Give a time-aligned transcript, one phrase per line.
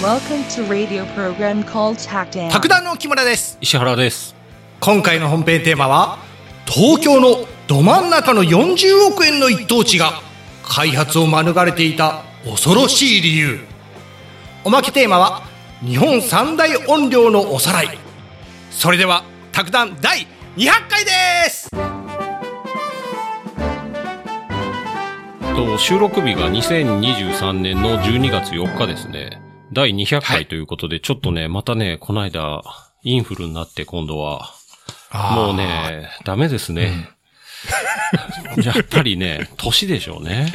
[0.00, 2.52] Welcome to radio program called Tactan.
[2.52, 4.36] 卓談の木村です石原です。
[4.78, 6.18] 今回の本編テーマは
[6.66, 10.22] 東京のど真ん中の40億円の一等地が
[10.62, 13.58] 開発を免れていた恐ろしい理由
[14.64, 15.42] おまけテーマは
[15.80, 17.98] 日本三大音量のおさらい
[18.70, 21.10] それでは卓談第200回で
[21.50, 21.68] す
[25.56, 29.47] と収録日が2023年の12月4日ですね。
[29.72, 32.62] 第200回ということで、ちょっとね、またね、この間、
[33.02, 34.54] インフルになって今度は、
[35.12, 37.10] もうね、ダメですね。
[38.62, 40.54] やっぱりね、年でしょうね。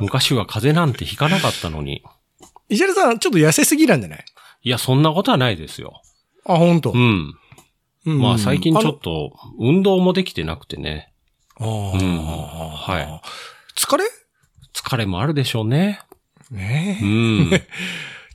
[0.00, 2.02] 昔は風邪なんてひかなかったのに。
[2.68, 4.24] 石原さんちょっと痩せすぎなんじゃない？
[4.62, 6.02] いや、そんなことはないですよ。
[6.44, 6.92] あ本当。
[6.92, 7.34] うん。
[8.06, 11.12] うんまあ最近ちょっと、運動もできてなくてね。
[11.60, 12.18] あのうん。
[12.18, 13.20] はい。
[13.76, 14.04] 疲れ？
[14.74, 16.00] 疲れもあるでしょうね。
[16.50, 17.08] ねうえ
[17.56, 17.62] ん。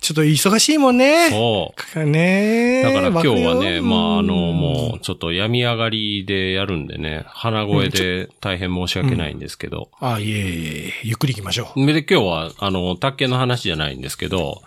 [0.01, 1.29] ちょっと忙しいもんね。
[1.29, 2.05] そう。
[2.05, 9.89] ねえだから今日はね、まああの、ももうちょっと病み上がりでやるんでね、鼻声で大変申し訳ないんですけど。
[10.01, 11.85] あ、いえいえいえ、ゆっくり行きましょう。
[11.85, 14.61] で、今日は、あの、卓球の話じゃないんですけど、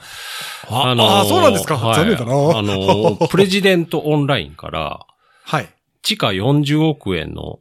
[0.71, 1.77] あのあそうなんですか？
[1.77, 5.01] はい残念だなあの、 プレジデントオンラインから、
[5.45, 5.69] はい。
[6.03, 7.59] 地下40億円の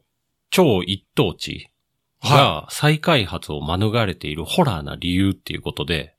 [0.50, 1.68] 超一等地
[2.22, 6.14] が再開発を免れているホラーな理由っていうことで、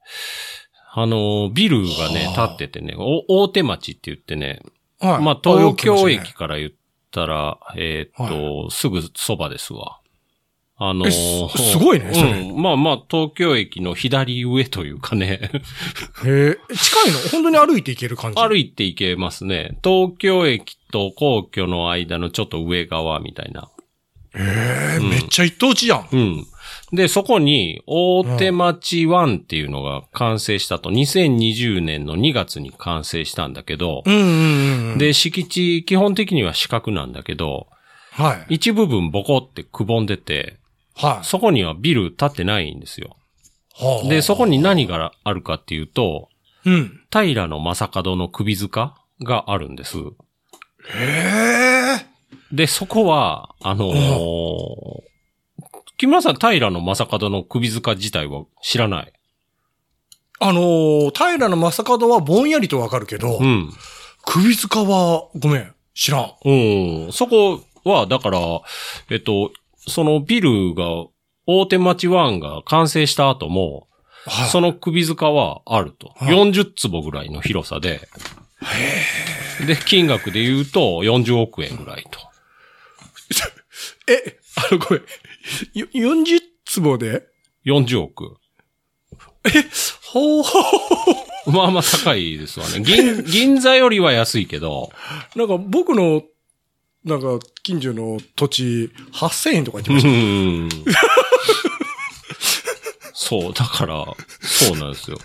[0.93, 4.61] あの、ビルがね、はあ建っててね、お大手町って言ってね、
[4.99, 5.23] はい。
[5.23, 6.71] まあ、東京よ駅から言っ
[7.11, 9.99] たら、えーっと、すぐそばですわ。
[10.79, 12.11] あのえすすごいね
[12.53, 12.61] うん。
[12.61, 15.49] まあまあ、東京駅の左上というかね、
[16.23, 17.19] へえ、近いの？
[17.31, 18.39] 本当に歩いて行ける感じ？
[18.39, 19.79] 歩いて行けますね。
[19.83, 23.71] 東京駅と皇居の間のちょっと上側みたいな。
[24.37, 26.07] へえ、うんめっちゃ一等地じゃん。
[26.11, 26.47] うん。
[26.93, 37.67] で、そこに、大手町1っていうのが完成したと、2020年の2月に完成したんだけど、うんうんうん。、で、敷地、基本的には四角なんだけど、
[38.11, 38.55] はい。
[38.55, 40.59] 一部分ボコってくぼんでて、
[40.95, 41.25] はい。
[41.25, 43.17] そこにはビル建ってないんですよ。
[43.75, 46.29] はあで、そこに何があるかっていうと、
[46.65, 47.01] うん。
[47.11, 49.97] 平の正門の首塚があるんです。
[49.97, 50.03] へ
[52.01, 52.06] え。
[52.51, 55.07] で、そこは、あのー
[55.99, 59.13] 木村さん、平の正門の首塚自体は知らない？
[60.39, 63.71] あのー、平の正門はぼんやりとわかるけど、うん。
[64.23, 66.33] 首塚は、ごめん、知らん。
[66.45, 67.11] うん。
[67.11, 68.39] そこは、だから、
[69.09, 69.51] えっと、
[69.87, 70.83] そのビルが、
[71.47, 73.87] 大手町湾が完成した後も、
[74.27, 74.49] はい。
[74.49, 76.11] その首塚はあると。
[76.17, 78.07] はい40坪ぐらいの広さで。
[79.65, 82.19] で、金額で言うと40億円ぐらいと。
[84.11, 85.03] え、あの、ごめん。
[85.73, 87.23] よ40坪で
[87.65, 88.37] ？40億。
[90.03, 90.59] ほうほ
[91.45, 91.51] う。
[91.51, 92.81] まあまあ高いですわね。
[92.81, 94.91] 銀、 銀座よりは安いけど、
[95.35, 96.23] なんか僕の、
[97.05, 100.89] なんか近所の土地8000円とか言ってうました。
[100.99, 101.05] ん。
[103.13, 104.05] そう、だから、
[104.41, 105.17] そうなんですよ。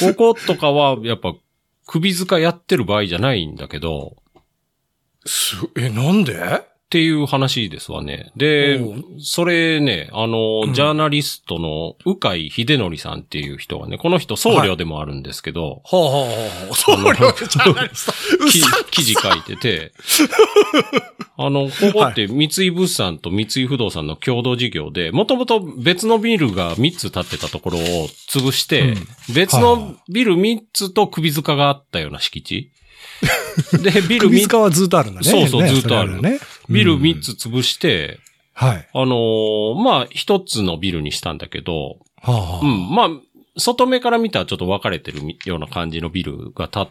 [0.00, 1.34] こことかは、やっぱ、
[1.92, 4.14] 首塚やってる場合じゃないんだけど、
[5.26, 6.62] す、え、なんで？
[6.90, 8.32] っていう話ですわね。
[8.34, 8.84] で
[9.20, 10.74] それね、あの、うん。
[10.74, 16.26] ジャーナリストの鵜飼秀則さんっていう人がね、この人僧侶でもあるんですけど、はあ、はあは
[16.72, 18.16] あ、そうよ、じゃないですか。
[18.44, 18.46] う
[18.90, 19.92] 記事書いてて、
[21.38, 28.94] あの、ここって三井物産と三井不動産の共同事業で、もともと別のビルが3つ建ってたところを潰して、
[29.32, 32.72] 別のビル3つと首塚があったような敷地。
[33.80, 35.30] で、ビル3つ、首塚はずっとあるんだね。
[35.30, 36.20] そうそうねずっとある。
[36.20, 36.40] ね。
[36.70, 38.18] ビルうん3つ潰して、
[38.54, 38.88] はい。
[38.92, 42.60] あのーまあ、一つのビルにしたんだけど、はあ、はあ。
[42.62, 43.08] うん、まあ、
[43.56, 46.88] 外目から見たらちょっと分かれてるような感じのビルが建っ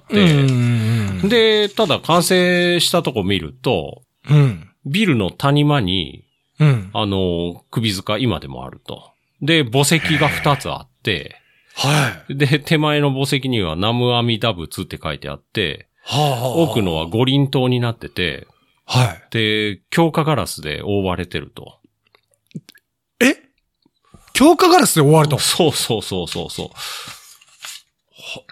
[1.21, 4.37] て、で、ただ完成したとこ見ると、うん。
[4.37, 4.69] うん。
[4.85, 6.25] ビルの谷間に、
[6.59, 6.89] うん。
[6.93, 9.11] あの、首塚今でもあると。
[9.41, 11.35] で、墓石が2つあって、
[11.75, 12.35] はい。
[12.35, 16.49] で、手前の墓石には南無阿弥陀仏って書いてあって、はあ、はあ。
[16.55, 18.47] 奥のは五輪塔になってて、
[18.91, 19.23] はい。
[19.29, 21.77] で、強化ガラスで覆われてると。
[23.19, 23.35] え？
[24.33, 25.37] 強化ガラスで終わると。
[25.37, 26.71] そうそうそうそうそ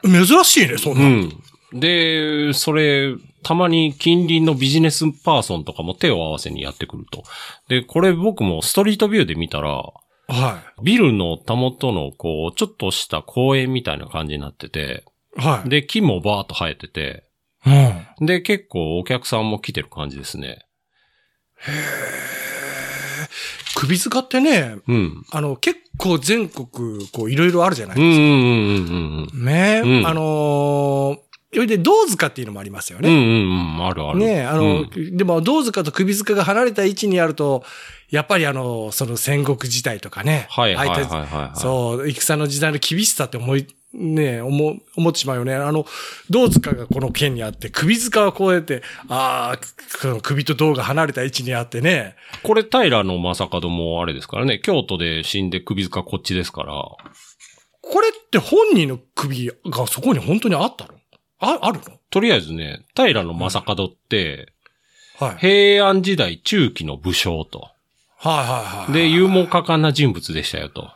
[0.04, 0.96] 珍しいね、そんう。
[0.96, 1.10] うな。
[1.10, 1.44] ん。
[1.74, 7.24] で、それ、たまに近隣のビジネスパーソンとかも手を合わせにやってくると。
[7.68, 9.92] で、これ僕もストリートビューで見たら、
[10.30, 15.04] はビルのたもとの、こう、ちょっとした公園みたいな感じになってて、
[15.36, 15.42] い。
[15.42, 15.70] はい。
[15.70, 17.24] で、木もバーっと生えてて、
[17.66, 17.97] うん。
[18.22, 20.66] で、結構お客さんも来てる感じですね。
[23.76, 25.26] 首塚ってね、うん。
[25.32, 28.94] あの、結構全国、こう、いろいろあるじゃないうんうんですか。
[28.94, 31.18] うんうんね、うんあのー、
[31.54, 33.06] それで、銅塚っていうのもありますようん。
[33.06, 33.20] うんね。
[33.20, 33.86] うんうん。
[33.86, 34.20] あるある。
[34.20, 37.64] ねあの、うんでも、銅塚と首塚が離れた位置にあると、
[38.10, 40.48] やっぱりあの、その戦国時代とかね。
[40.50, 43.68] はいはいはいはいそう、戦の時代の厳しさって思い、
[43.98, 45.56] ね思う、思ってしまうよね。
[45.56, 45.86] あの、
[46.30, 52.16] 銅塚がこの県にあって、首塚はこうやって、ああ、首と銅が離れた位置にあってね。
[52.44, 54.60] これ平の正門もあれですからね。
[54.60, 56.74] 京都で死んで首塚こっちですから。
[56.74, 60.94] これって本人の首がそこに本当にあったの？
[61.40, 61.98] あ、あるの？
[62.10, 64.54] とりあえずね、平の正門って、
[65.20, 65.38] はい。
[65.38, 67.70] 平安時代中期の武将と。
[68.20, 68.94] はいはいはい。
[68.94, 70.92] で、勇猛果敢な人物でしたよと。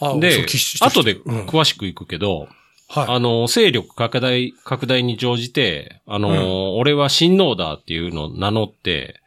[0.00, 0.44] あで
[0.80, 2.48] 後でうん詳しくいくけど、
[2.88, 3.06] はい。
[3.08, 9.20] あの、勢力拡大、拡大に乗じて、あの、俺は親王だっていうのを名乗って、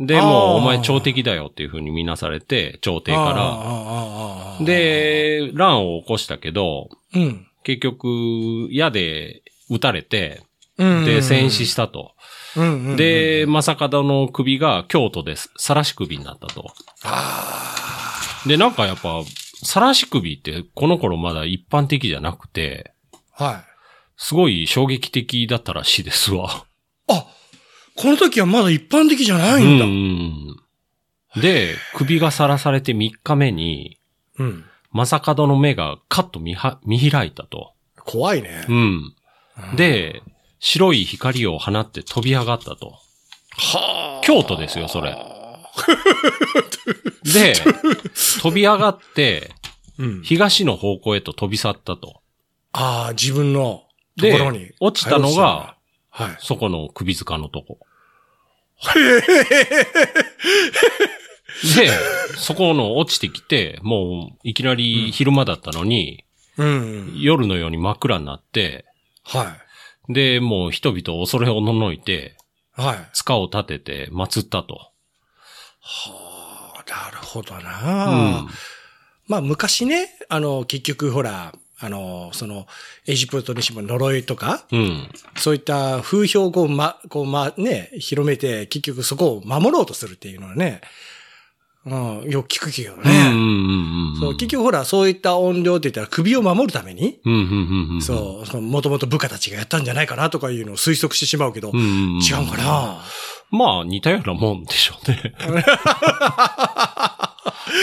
[0.00, 7.46] で、もうお前朝敵だよっていう風に見なされて、朝廷から。、で、乱を起こしたけど、うん。
[7.62, 10.42] 結局、矢で撃たれて、
[10.78, 12.12] うんで、戦死したと。
[12.56, 16.72] うんうんうん、で、正門の首が京都でさらし首になったと。
[18.46, 19.22] で、なんかやっぱ、
[19.62, 22.92] さらし首ってこの頃まだ一般的じゃなくて、
[23.32, 23.72] はい。
[24.16, 26.66] すごい衝撃的だったらしいですわ。
[27.08, 27.26] あ、
[27.96, 29.84] この時はまだ一般的じゃないんだ。
[29.84, 29.90] うん
[31.36, 31.40] うん。
[31.40, 33.98] で、首がさらされて3日目に、
[34.38, 34.64] うん。
[34.92, 37.72] 正門の目がカッと見は見開いたと。
[37.96, 38.66] 怖いね。
[38.68, 39.14] うん。
[39.76, 40.22] で、
[40.58, 42.98] 白い光を放って飛び上がったと。
[43.56, 44.24] はあ。
[44.24, 45.16] 京都ですよ、それ。
[47.24, 47.54] で、
[48.40, 49.52] 飛び上がって、
[49.98, 50.22] うん。
[50.22, 52.22] 東の方向へと飛び去ったと。
[52.72, 53.84] ああ、自分の
[54.18, 55.76] とでころに。、落ちたのが、
[56.10, 56.36] はい。
[56.40, 57.78] そこの首塚のとこ。
[61.76, 61.90] で、
[62.36, 66.24] そこの落ちてきて、もういきなり昼間だったのに、
[66.56, 67.14] うん。
[67.16, 68.84] 夜のように真っ暗になって、
[69.24, 69.56] は
[70.08, 70.12] い。
[70.12, 72.36] で、もう人々恐れおののいて、
[72.72, 73.08] はい。
[73.12, 74.91] 塚を立てて祀ったと。
[75.82, 78.48] はあ、なるほどうな、ん。
[79.26, 81.52] まあ昔ね、あの、結局ほら、
[81.84, 82.66] あの、その、
[83.06, 85.08] エジプトにしても呪いとか、うん。
[85.36, 90.80] そういった風評をこう、ま、こう、ま、ね、広めて、結局そこを守ろうとするっていうのはね、
[91.84, 91.90] う
[92.26, 93.02] ん、よく聞くけどね。
[93.02, 94.20] うんうんうんうん。
[94.20, 98.02] そう、結局ほら、そういった音量って言ったら首を守るために、うんうんうんうん。
[98.02, 101.88] そう、もともと部下たちがやったんじゃないかなとかいうのを推測してしまうけど、うんうんう
[102.18, 102.20] ん。
[102.20, 103.02] 違うかな
[103.52, 105.34] まあ、似たようなもんでしょうね。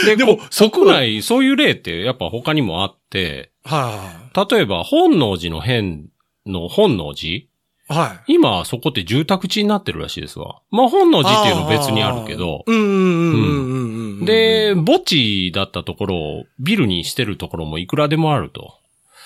[0.06, 6.08] で、でもこ国内、そういう例ってやっぱ他にもあって、は例えば本能寺の変
[6.48, 7.30] の本能寺？
[7.36, 7.48] い、
[7.88, 8.34] はい。
[8.34, 10.62] 今、そこって住宅地になってるらしいですわ。
[10.72, 14.26] まあ、本能寺っていうのは別にあるけど、うん。
[14.26, 18.74] で、墓地だったところをビルにしてるところもいくらでもあると。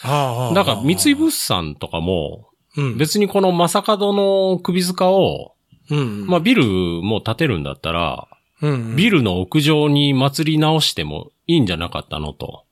[0.02, 5.53] はあ、だから、三井物産とかも、うん、別にこの正門の首塚を、
[5.94, 8.28] うん、まあ、ビルも建てるんだったら、
[8.62, 12.66] うんうん、ビルの屋上に祭り直してもいいんじゃなかったのと。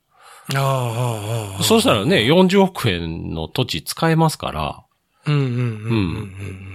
[0.54, 1.62] ああ。
[1.62, 4.84] そうしたらね、40億円の土地使えますから、
[5.26, 6.72] うんうんうんうん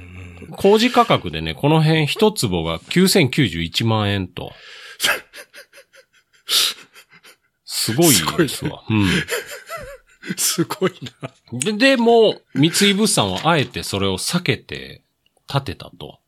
[0.55, 4.53] 工事価格でね、この辺一坪が9091万円と。
[7.65, 8.07] すごい
[8.37, 8.83] ですわ。
[8.89, 9.07] うん。
[10.37, 10.91] すごい
[11.21, 11.31] な。
[11.53, 11.59] うん。
[11.59, 15.03] で、でも、三井物産はあえてそれを避けて
[15.47, 16.19] 建てたと。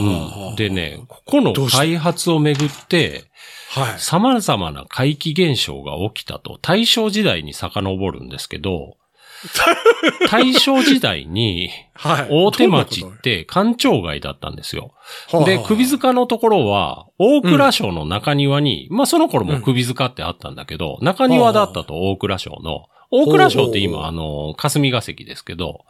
[0.00, 0.56] うん。
[0.56, 3.24] でね、ここの開発をめぐって、
[3.70, 3.98] はい。
[3.98, 6.58] 様々な怪奇現象が起きたと。
[6.62, 8.96] 大正時代に遡るんですけど、
[10.30, 12.26] 大正時代に、はい。
[12.30, 14.92] 大手町って官庁街だったんですよ。
[15.30, 22.86] とで、首塚のところは、大倉省の中庭に、まあその頃も首塚ってあったんだけど、中庭だったと大倉省の。
[23.10, 25.84] 大倉省って今、あの、霞が関ですけど、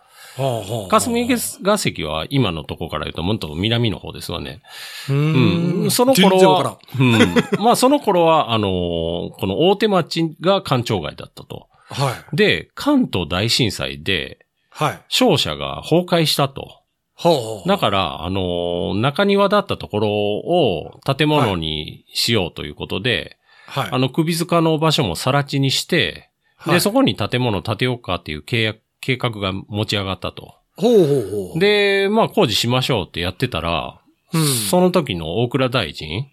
[0.89, 1.29] 霞
[1.63, 4.63] が関は今のとこから言うともっと南の方ですわね。
[5.09, 5.87] ううん。
[5.87, 5.91] ん。
[5.91, 7.63] その頃は、うん。
[7.63, 11.69] まあその頃は、あのこの大手町が官庁街だったと。
[11.91, 12.37] はい。
[12.37, 15.01] で、関東大震災で、はい。
[15.09, 16.83] 商社が崩壊したと。
[17.15, 17.69] ほう。
[17.69, 23.89] だから、あのー中庭だったところを建物にしようということで、はい。
[23.91, 30.55] あの首塚の場所も更地にして、はいで、そこに建物建てようかっていう契約、計画が持ち上がったと。
[30.77, 34.01] ほうほうほう。、で、まあ工事しましょうってやってたら、
[34.33, 36.27] うんその時の大倉大臣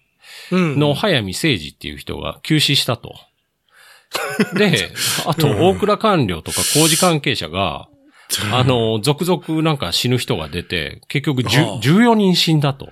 [0.52, 0.78] うん。
[0.78, 3.14] の早見誠二っていう人が急死したと。
[4.54, 4.90] で、
[5.26, 7.88] あと大倉官僚とか工事関係者が、
[8.52, 12.88] あの、続々なんか死ぬ人が出て、結局じゅああ14人死んだと。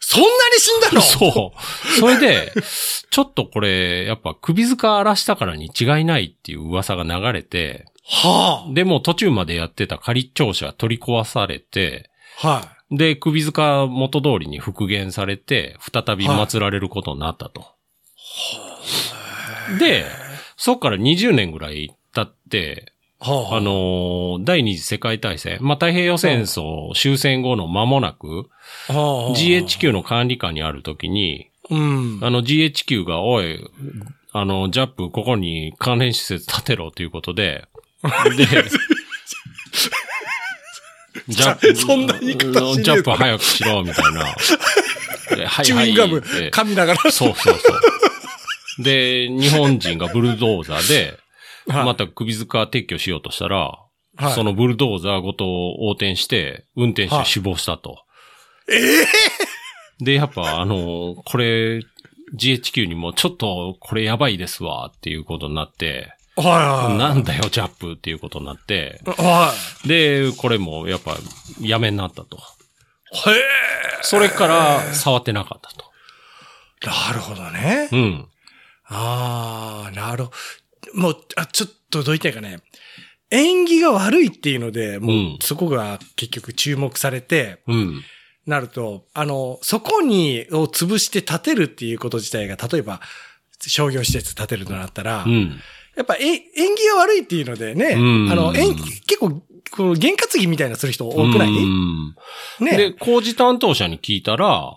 [0.00, 1.00] そんなに死んだの？
[1.00, 2.00] そう。
[2.00, 2.52] それで、
[3.10, 12.10] ちょっとこれ、やっぱ首塚荒らしたからに違いないっていう噂が流れて、はで、もう途中までやってた仮庁舎取り壊されて、
[12.42, 12.48] あ。
[12.48, 17.64] はで、首塚元通りに復元されて、再び祀られることになったと。
[19.78, 20.04] で、
[20.56, 22.92] そっから20年ぐらい経って、
[23.22, 23.28] い。
[23.30, 23.56] はあ。
[23.56, 28.50] あのー第二次世界大戦、まあ、太平洋戦争終戦後の間もなく、
[28.88, 32.18] はあ、GHQ の管理下にある時に、うん。
[32.20, 33.64] あの GHQ が、おい、
[34.32, 37.66] あの、ジャップ、ここに関連施設建てろということで、
[38.36, 38.46] で、
[41.28, 42.50] ジャップ、そんな言い方
[42.82, 44.34] ジャップ早くしろ、みたいな。
[45.36, 47.10] ではいチューインガム噛みながら。
[47.10, 47.62] そうそうそ
[48.80, 48.82] う。
[48.82, 51.18] で、日本人がブルドーザーで、
[51.68, 53.78] はいまた首塚撤去しようとしたら、
[54.16, 55.44] はいそのブルドーザーごと
[55.78, 58.04] 横転して、運転手死亡したと。
[58.68, 59.06] ええ
[60.00, 61.80] で、やっぱあの、これ、
[62.34, 66.46] GHQ にもちょっとこれやばいですわっていうことになって、はい
[66.88, 66.98] はい。
[66.98, 69.52] なんだよ、ジャップっていうことになって、は
[69.86, 71.16] で、これもやっぱ
[71.60, 72.36] やめになったと。
[72.36, 73.30] い。
[73.30, 73.42] へえ。
[74.02, 75.92] それから触ってなかったと。
[76.86, 77.88] なるほどね。
[77.92, 78.28] うん。
[78.86, 80.30] ああ、なるほ
[80.94, 81.00] ど。
[81.00, 82.62] もう、あ、ちょっとどう言ったらいいかね。
[83.30, 88.02] 縁起が悪いっていうので、もう、うんそこが結局注目されて、うん。
[88.46, 93.00] なると、あの、そこに、を潰して建てるっていうこと自体が、例えば、
[93.60, 95.60] 商業施設建てるとなったら、うん。
[95.96, 101.48] やっぱ、え、縁起が悪いっていうのでね、うんあの、縁、結構、この、験担ぎみたいなする人多くない？
[101.48, 102.14] うん。
[102.60, 102.76] ね。
[102.76, 104.76] で、工事担当者に聞いたら、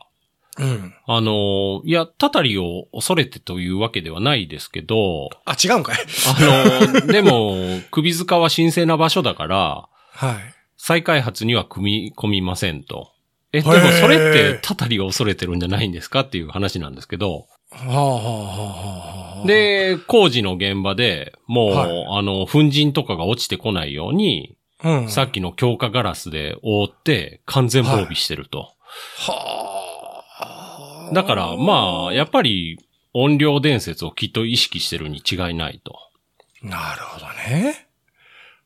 [0.58, 0.94] うん。
[1.06, 5.98] あの、いや、たたりを恐れてというわけではないですけど、あ、違うんかい？
[6.28, 7.56] あの、でも、
[7.92, 10.36] 首塚は神聖な場所だから、はい。
[10.78, 13.12] 再開発には組み込みませんと。
[13.52, 17.48] え、でもそれって、たたりを恐れてるんじゃないんですかっていう話なんですけど、
[19.46, 25.10] で、工事の現場で、もう、はいあの、粉塵とかが落ちてこないように、うん。
[25.10, 28.74] さっきの強化ガラスで覆って完全防備してると。
[29.18, 31.14] はあ。
[31.14, 32.80] だから、まあ、やっぱり
[33.14, 35.98] 音量伝説をきっと意識してるに違いないと。
[36.62, 37.88] なるほどね。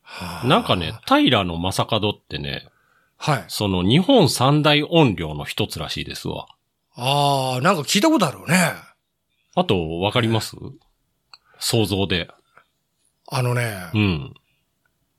[0.02, 2.66] はあなんかね、平野正門ってね、
[3.16, 3.44] はい。
[3.48, 6.46] その日本三大音量の一つらしいですわ。
[6.96, 8.72] ああ、なんか聞いたことあるね。
[9.54, 10.56] あと、わかります？
[11.58, 12.28] 想像で。
[13.28, 14.34] あのね、うん。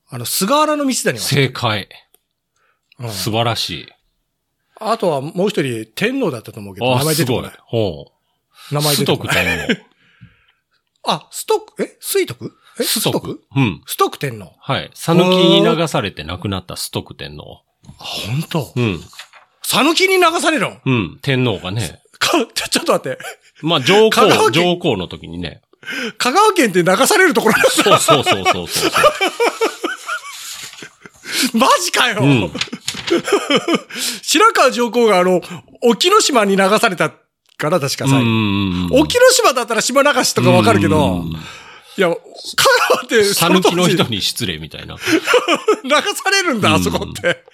[0.08, 1.88] あの、菅原の道だには、正解。
[2.98, 3.86] うん素晴らしい。
[4.78, 7.52] あとはもう一人天皇だったと思うけど、名前出てこない。。
[7.64, 8.12] ほ
[8.70, 9.44] 名前出てこない。
[9.44, 9.82] 天皇。
[11.10, 11.96] あ、ストック、え？
[12.00, 12.84] 水徳え？
[12.84, 13.82] ストクうん。
[13.86, 14.52] ストック天皇。
[14.60, 14.90] はい。
[14.94, 17.62] 讃岐に流されて亡くなったストク天皇。
[17.98, 18.72] あ、本当？
[18.76, 19.00] うん。
[19.62, 20.80] さぬきに流されるの？
[20.84, 21.18] うん。
[21.22, 22.00] 天皇がね。
[22.20, 23.18] か、ちょ、ちょっと待って。
[23.62, 25.62] まあ、上皇、上皇の時にね。
[26.18, 28.90] 香川県って流されるところなんだそうそうそうそうそう。
[31.54, 32.52] マジかよ、うん。
[34.22, 35.40] 白川上皇があの、
[35.82, 38.24] 沖ノ島に流されたから確かう最後。
[38.24, 38.88] ん。
[38.92, 41.32] 沖ノ島だったら島流しとかわかるけど、うん
[41.94, 42.16] いや、香
[42.88, 44.96] 川ってそ讃岐の人に失礼みたいな。
[45.84, 47.44] 流されるんだ、うんあそこって。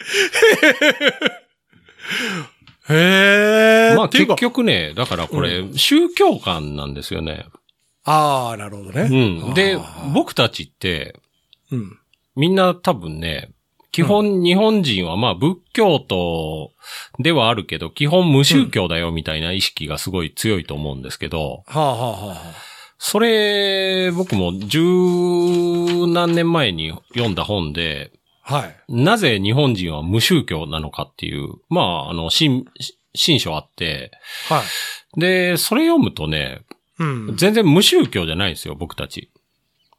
[2.91, 3.95] へえ。
[3.97, 7.47] まあ結局ね、だからこれ、宗教観なんですよね。
[8.05, 9.03] ああ、なるほどね。
[9.49, 9.55] うん。
[9.55, 9.79] で
[10.15, 11.15] 僕たちって、
[11.71, 11.99] うん。
[12.37, 13.51] みんな多分ね、
[13.93, 16.73] 基本日本人はまあ仏教徒
[17.19, 22.37] ではあるけど、基本無宗教だよみたいな意識がすごい強いと思うんですけど、はあ、はあは
[22.99, 24.81] それ、僕も十
[26.09, 28.18] 何年前に読んだ本で、あ、
[28.49, 28.77] はい。
[28.89, 32.65] なぜ日本人は無宗教なのかっていう、まあ、あの、新、
[33.15, 34.11] 新書あって、
[34.49, 34.63] は
[35.17, 35.21] い。
[35.21, 36.63] で、それ読むとね、
[36.99, 37.37] うん。
[37.37, 39.31] 全然無宗教じゃないんですよ、僕たち。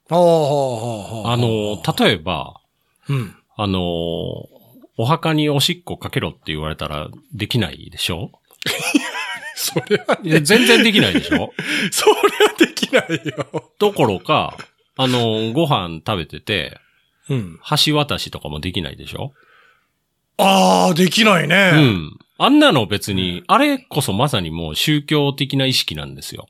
[0.10, 1.34] はあ、はあ、はあ。
[1.34, 2.60] あの、例えば、
[3.08, 3.36] うん。
[3.56, 3.80] あの、
[4.98, 8.32] お墓におしっこかけろって言われたらできないでしょ？
[9.56, 11.54] それは、いや全然できないでしょ？
[11.92, 13.72] それはできないよ。
[13.78, 14.58] どころか、
[14.98, 16.78] あの、ご飯食べてて、
[17.30, 17.60] うん。
[17.86, 19.34] 橋渡しとかもできないでしょ？
[20.38, 21.72] ああ、できないね。
[21.76, 22.20] うん。
[22.38, 26.48] あんなの別に、あれこそまさにもう宗教的な意識なんですよ。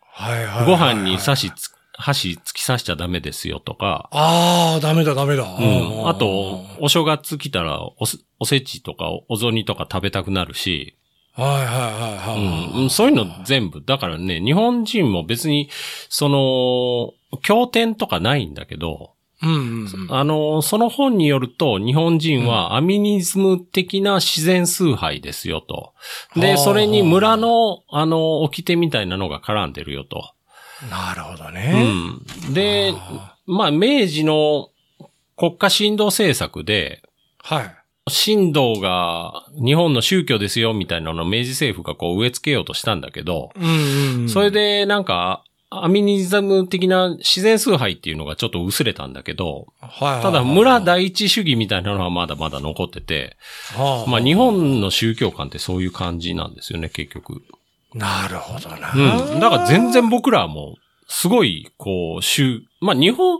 [0.00, 0.66] はいはいはいはい。
[0.66, 5.42] ご飯に刺しつ、箸突き刺しちゃダメですよとか、ああ、ダメだダメだ。
[5.42, 6.08] うん。
[6.08, 10.96] あと、お正月来たらおせ、おせちとかお雑煮とか食べたくなるし、
[11.34, 12.82] はいはいはいはい。
[12.82, 13.82] うん、そういうの全部。
[13.84, 15.68] だからね、日本人も別に、
[16.08, 19.12] その、経典とかないんだけど、
[19.42, 20.14] うんうんうん。
[20.14, 25.94] あの、その本によると、日本人はアミニズム的な自然崇拝ですよと。
[26.34, 30.32] で、はあそれに村の、あの、掟みたいなのが絡んでるよと。
[30.90, 32.20] なるほどね。
[32.48, 32.54] うん。
[32.54, 32.92] で、
[33.46, 34.70] まあ、明治の
[35.36, 37.02] 国家神道政策で、
[37.42, 37.76] はい。
[38.10, 44.28] 神道が日本の宗教ですよみたいなのを明治政府がこう植え付けようとしたんだけど、うんうんうん。
[44.28, 49.68] それでなんか、アミニズム的な自然崇拝っていうのがちょっと薄れたんだけど、
[50.00, 53.36] ただ村第一主義みたいなのはまだまだ残ってて、
[53.76, 57.42] はあまあ日本の宗教観ってそういう感じなんですよね、結局。
[57.94, 58.92] なるほどな。
[58.94, 59.40] うん。
[59.40, 63.38] だから全然僕らはもう、すごい、こう、宗、まあ日本、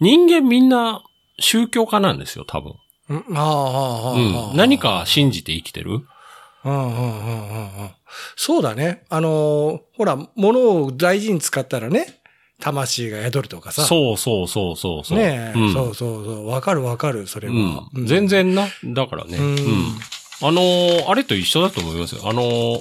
[0.00, 1.02] 人間みんな
[1.40, 2.74] 宗教家なんですよ、多分。
[3.08, 4.56] うん。
[4.56, 6.00] 何か信じて生きてる
[6.64, 7.90] うんうんうんうんうん。
[8.36, 9.04] そうだね。
[9.08, 12.20] あのーほら、物を大事に使ったらね、
[12.60, 13.82] 魂が宿るとかさ。
[13.82, 15.18] そうそうそうそうそう。
[15.18, 16.46] ねえ、うん、そうそうそう。
[16.48, 17.54] わかるわかる、それは。
[17.94, 18.06] うん。
[18.06, 18.68] 全然な。
[18.84, 19.38] だからね。
[19.38, 19.58] ううんん。
[20.44, 22.22] あのーあれと一緒だと思いますよ。
[22.28, 22.80] あのー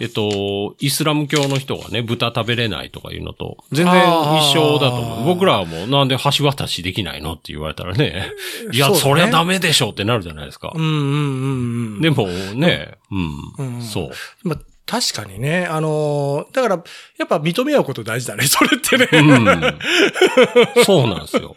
[0.00, 5.24] えっと、イスラム教の人がね、豚食べれないとかいうのと、全然一緒だと思う。
[5.24, 8.32] 僕らはもう、なんで橋渡しできないのって言われたらね、
[8.72, 10.82] いや、そねそりゃダメでしょってなるじゃないですかうん。
[10.82, 12.00] うんうんうん。
[12.00, 13.16] でもね、う、
[13.62, 14.10] うんんそ
[14.44, 14.48] う。
[14.48, 16.84] まあ、確かにね、あのーだから、
[17.16, 19.08] やっぱ認め合うこと大事だね、 それってね。
[19.12, 20.84] うん。
[20.84, 21.56] そうなんですよ。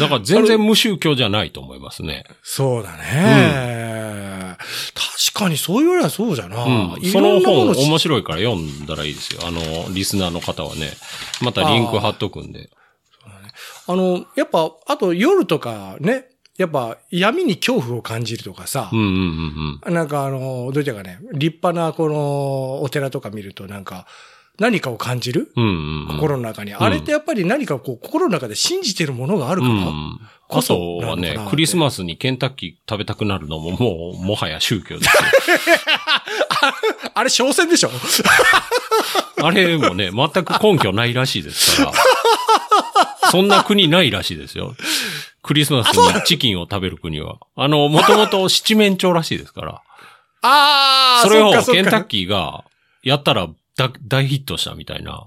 [0.00, 2.24] だから全然無宗教じゃないと思いますね。
[2.42, 4.56] そうだね、
[4.94, 6.64] 確かにそう言わればそうじゃな。
[6.64, 6.96] うん。
[7.02, 9.42] いその本面白いから読んだらいいですよ。
[9.44, 9.60] あの、
[9.92, 10.90] リスナーの方はね。
[11.42, 12.70] またリンク貼っとくんで。
[13.86, 16.26] あの、やっぱ、あと夜とかね、
[16.56, 19.94] やっぱ闇に恐怖を感じるとかさうん、うんうんうん。
[19.94, 24.06] なんかあの、どういうかね、立派なこのお寺とか見るとなんか、
[24.58, 26.06] 何かを感じる、うんうんうん。
[26.16, 26.74] 心の中に。
[26.74, 29.74] あれってやっぱり何かこう、心の中で信じてるものがあるから。
[29.74, 30.20] うん。
[30.46, 35.10] こそはねクリスマスにケンタッキー食べたくなるのももう、もはや宗教です
[37.14, 37.94] あれ、商戦でしょよ。
[39.42, 41.92] あれもね、全く根拠ないらしいですから。
[43.30, 44.74] そんな国ないらしいですよ。
[45.42, 47.38] クリスマスにチキンを食べる国は。
[47.56, 49.82] あの、もともと七面鳥らしいですから。
[50.42, 52.64] あそれをケンタッキーが
[53.02, 55.26] やったらだ大ヒットしたみたいな。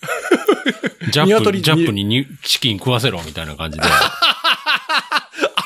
[1.10, 3.84] ジャップ、鶏ジャップににチキン食わせろみたいな感じで。
[3.88, 3.92] あ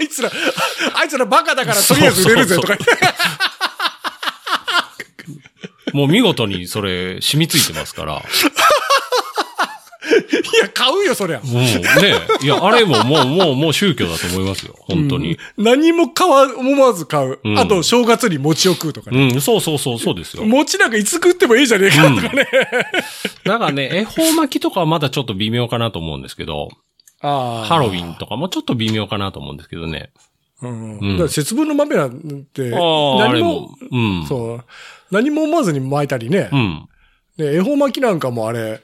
[0.01, 0.31] いつら、
[0.95, 3.13] あいつらバカだからとりあえず売れるぜとか言って。
[5.93, 8.23] もう見事にそれ染みついてますから。
[10.55, 11.41] いや、買うよ、そりゃ。
[11.41, 11.79] もうね、
[12.43, 14.75] いや、あれももう、もう、もう宗教だと思いますよ。
[14.79, 15.39] 本当に。
[15.57, 17.39] 何も買わ、思わず買う。
[17.43, 19.29] うんあと、正月に餅を食うとかうね。
[19.29, 20.45] ん、そうそうそう、そうですよ。
[20.45, 22.47] 餅なんかいつ食ってもいいじゃねえかとかね。
[23.45, 26.69] だからね、恵方巻きとかはまだちょっと微妙かなと思うんですけど、
[27.21, 30.11] あハロウィンとかもちょっと微妙かなと思うんですけどね。
[30.61, 30.99] うん。
[30.99, 34.27] うんだから節分の豆なんて、何も、、うん。
[34.27, 34.65] そう。
[35.11, 36.57] 何も思わずに巻いたりねう。
[36.57, 36.89] ん。
[37.37, 38.81] で、恵方巻きなんかもあれ、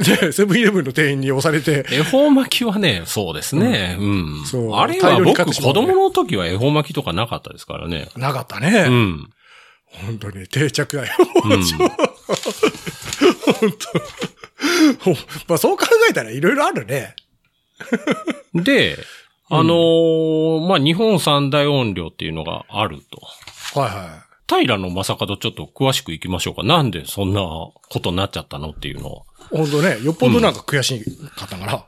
[0.00, 3.96] ね、セブンイレブンの店員に押されて、恵方巻きはね、そうですね。
[3.98, 4.04] う
[4.42, 4.44] ん。
[4.44, 8.08] そうあれは僕、子供の時は恵方巻きとかなかったですからね。
[8.16, 8.86] なかったね。
[8.88, 9.30] うん。
[9.86, 11.14] 本当に定着だよ。
[11.44, 11.62] うん
[13.58, 13.72] 本
[15.04, 15.10] 当。
[15.48, 17.14] まあそう考えたらいろいろあるね。
[18.54, 18.98] で、
[19.50, 23.80] あのーまあ、日本三大音量っていうのがあると。
[23.80, 26.62] はいは平野正門ちょっと詳しく行きましょうか。
[26.62, 29.26] なんでそんなことになっちゃったのっていうのを。
[29.52, 29.56] い。
[29.56, 30.98] 本当ね、よっぽどなんか悔し
[31.36, 31.84] かったから。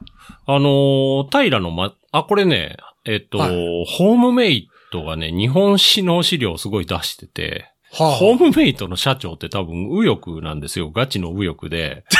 [0.46, 10.90] あのー平野ま、あ、これね、えっと、はいホームメイトがね、日本史の資料をすごい出してて、はあ、ホームメイトの社長って多分右翼なんですよ。
[10.90, 12.04] ガチの右翼で。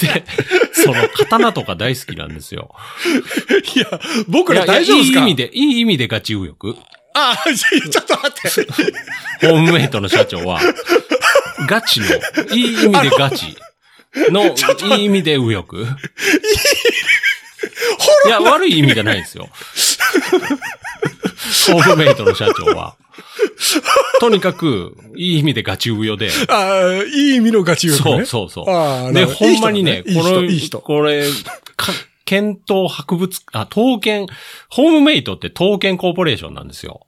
[0.00, 0.24] で、
[0.72, 2.74] その刀とか大好きなんですよ。
[3.74, 3.86] いや、
[4.28, 5.20] 僕ら大丈夫ですか？
[5.20, 6.78] いい意味で、いい意味でガチ右翼。
[7.14, 8.32] あ、いやちょっと待っ
[9.40, 9.46] て。
[9.48, 10.60] ホームメイトの社長は、
[11.68, 12.06] ガチの、
[12.54, 13.54] いい意味でガチ
[14.30, 14.54] の、
[14.96, 15.76] いい意味で右翼。
[18.26, 19.48] いや、悪い意味じゃないですよ。
[21.72, 22.96] ホームメイトの社長は。
[24.20, 26.30] とにかく、いい意味でガチ右翼で。
[26.52, 28.24] あいい意味のガチ力ね。
[28.26, 29.12] そうそうそう。
[29.12, 31.00] で、ほんまにね、いい人だこの。
[31.00, 31.26] これ、
[31.76, 31.92] か
[32.24, 34.26] 検討博物、あ、刀剣、
[34.70, 37.06] ホームメイトって刀剣コーポレーションなんですよ。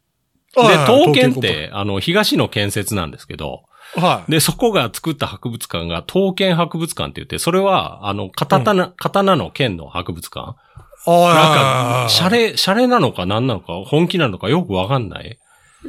[0.55, 3.65] で、はい刀剣っ、て、あの、東の建設なんですけど、
[3.97, 4.31] はい。
[4.31, 10.57] で、そこが作った博物館が刀剣博物館って言って、それは、あの、刀、刀の剣の博物館？
[11.07, 15.39] なんか、シャレ、シャレなのか何なのか、本気なのかよくわかんない？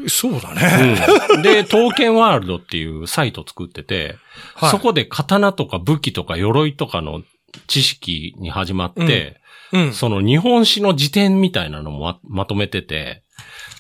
[0.07, 0.97] そうだね。
[1.35, 1.41] うん。
[1.41, 4.17] で、刀剣ワールドっていうサイト作ってて、
[4.55, 7.21] はいそこで刀とか武器とか鎧とかの
[7.67, 9.39] 知識に始まって、
[9.71, 9.93] うん。
[9.93, 13.23] その日本史の辞典みたいなのもままとめてて、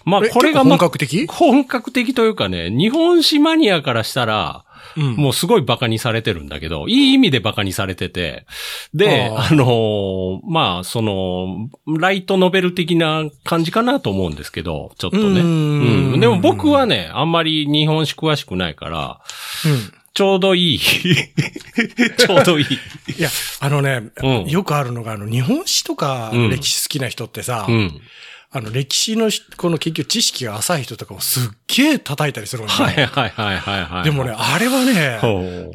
[0.05, 1.27] まあえこれがま結構本格的？
[1.27, 4.65] 本格的というかね、日本史マニアからしたら、
[4.97, 8.45] うんもうすごい馬鹿にされてるんだけど、いい意味で馬鹿にされてて、
[8.93, 15.41] で、ああのーまあ、その、ライトノベル的な感じかなと思うんですけど、ちょっとね。
[15.41, 16.19] ううんん。
[16.19, 19.21] でも僕はね、あんまり日本史詳しくないから、
[20.13, 20.79] ちょうどいい。
[22.17, 22.65] ちょうどいい。
[22.65, 28.01] いや、あのね、うんよくあるのが、あの、日本史とかうん歴史好きな人ってさ、うん。
[28.57, 32.73] あの、歴史のし、この結局知識が浅い人とかをすっげえ叩いたりするのね。
[32.73, 34.03] はいはいはいはいはい。
[34.05, 35.19] でもね、、あれはね。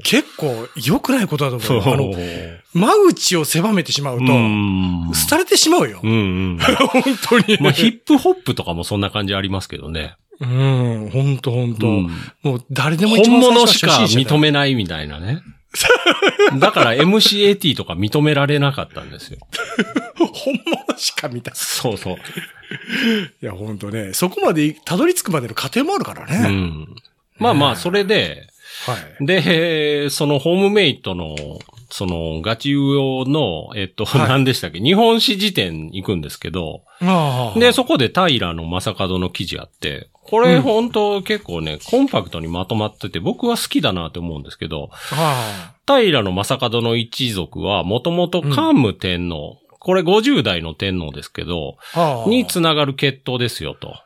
[0.02, 1.92] 結構良くないことだと思うよ。
[1.92, 5.12] あの、う間口を狭めてしまうと、ん。
[5.12, 6.08] 廃れてしまうよう。
[6.08, 6.14] んう
[6.54, 6.58] ん。
[6.88, 7.58] 本当に。
[7.60, 10.14] まあ、ヒップホップとかもそんな感じありますけどね。
[10.40, 12.10] うん、本当本当、うん
[12.42, 15.42] もう誰でも一本番物しか認めないみたいなね。
[16.59, 19.38] だから MCAT とか認められなかったんですよ。
[20.16, 20.54] 本
[20.88, 21.52] 物しか見た。
[21.52, 22.16] いそうそう。
[23.40, 26.48] や、本当ね、そこまでたどり着くまでの過程もあるからうね。
[26.48, 26.88] ん。
[27.38, 28.48] まあまあ、それで、
[28.87, 29.26] はい。
[29.26, 31.37] で、そのホームメイトの、
[31.90, 34.29] そのガチ用の、えっと、はい。
[34.29, 34.81] 何でしたっけ？
[34.81, 36.83] 日本史辞典行くんですけど、
[37.57, 51.76] で、そこで平の正門の記事あって、これうん本当結構ね、コンパクトにまとまってて、僕は好きだなって思うんですけど、あ平の正門の一族は、もともと桓武天皇、これ50代の天皇ですけど、
[52.26, 53.96] につながる血統ですよと。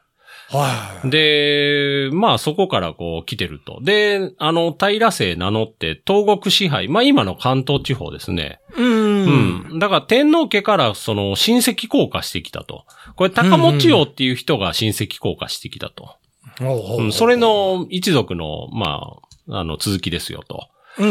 [0.50, 1.10] はい。
[1.10, 3.80] で、まあそこからこう来てると。
[3.82, 8.60] で、あの、平姓名乗って東国支配、まあ今の関東地方ですね。
[8.76, 9.68] うん。
[9.70, 9.78] うん。
[9.78, 12.84] だから天皇家からその親戚降下してきたと。
[13.16, 16.16] これ高持王っていう人が親戚降下してきたと。
[16.58, 19.16] ほうほうん、それ、の一族の、ま
[19.48, 20.68] あ、あの、続きですよと。
[20.98, 21.04] う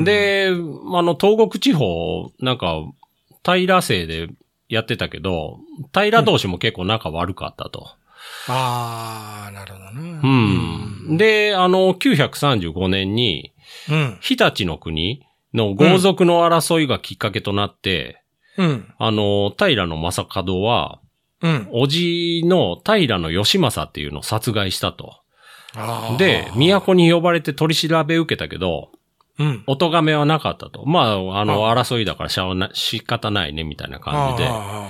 [0.00, 0.52] ん。、で、あ
[1.02, 2.82] の、東国地方、なんか、
[3.42, 4.28] 平姓で
[4.68, 5.60] やってたけど、
[5.94, 7.88] 平同士も結構仲悪かったと。
[8.48, 10.20] ああ、なるほどね。
[10.22, 11.16] うん。
[11.16, 13.52] で、あの、935年に、
[13.90, 14.18] うん。
[14.20, 18.22] 日立の国の豪族の争いがきっかけとなって、
[18.56, 18.94] うん。
[18.98, 21.00] あの、平の正門は、
[21.42, 21.68] うん。
[21.72, 25.20] おじの平の義政っていうのを殺害したと。
[25.74, 26.16] ああ。
[26.16, 28.90] で、都に呼ばれて取り調べ受けたけど、
[29.38, 29.64] うん。
[29.66, 30.84] お咎めはなかったと。
[30.84, 34.48] まあ、あの、あ争いだからしゃあな仕方ないね、みたいな感じで。
[34.50, 34.88] あ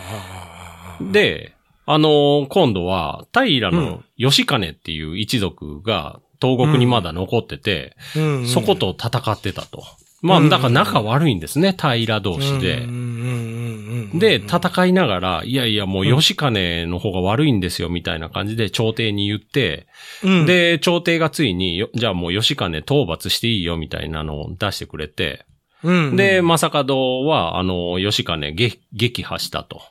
[1.00, 1.54] あで、
[1.92, 4.05] あの、今度は、平のうん。
[4.16, 8.22] 義兼っていう一族が東国にまだ残ってて、うん。
[8.22, 8.46] うん。
[8.46, 9.83] そこと戦ってたと。
[10.22, 10.48] まあ、うん。
[10.48, 12.83] だから仲悪いんですね、平同士で。
[12.83, 12.88] うん。
[12.88, 12.94] うん。
[12.94, 13.00] うん。
[13.00, 14.11] うん。
[14.12, 14.18] うん。
[14.18, 16.53] で、戦いながら、いやいや、もう義兼
[16.88, 19.87] の方が悪いんですよ、みたいな感じで朝廷に言って、
[20.22, 25.44] うん、で、朝廷がついに、よじゃあもう義兼討伐していいよ、みたいなのを出してくれて、
[25.83, 29.83] うん、で、正門は、あの、義兼撃撃破したと。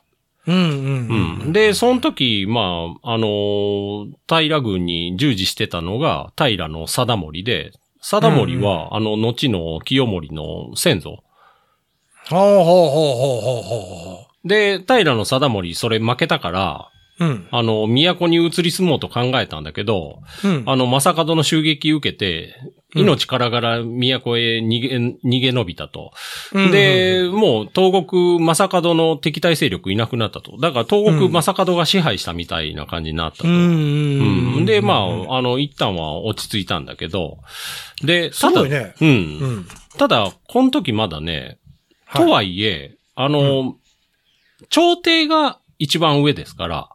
[0.46, 1.52] うんうんううんん。
[1.52, 11.22] で、その時、まあ、あの、平軍に従事してたのが、平の貞盛で、貞盛は、あの、後の清盛の先祖。
[12.28, 17.24] ほうほうほうほうほうほで、平の貞盛、それ負けたから、う。
[17.24, 17.48] うん。
[17.50, 20.62] あの、都に移り住もうと考えたんだけど、うん。
[20.66, 26.12] あの、正門の襲撃受けて、うん命からがら都へ逃げ、逃げ延びたと。
[26.52, 30.56] うんで、もう、東国正門の敵対勢力いなくなったと。
[30.58, 34.64] だから、東国正門が支配したみたいな感じになったと。
[34.64, 34.94] で、ま
[35.28, 37.38] あ、あの、一旦は落ち着いたんだけど、
[38.02, 38.94] で、ただ、すごいね。
[39.00, 39.08] うん。
[39.08, 39.12] う
[39.60, 39.66] ん。
[39.96, 41.58] ただ、この時まだね、
[42.06, 43.76] はいとはいえ、あの、
[44.68, 46.88] 朝廷が一番上ですから、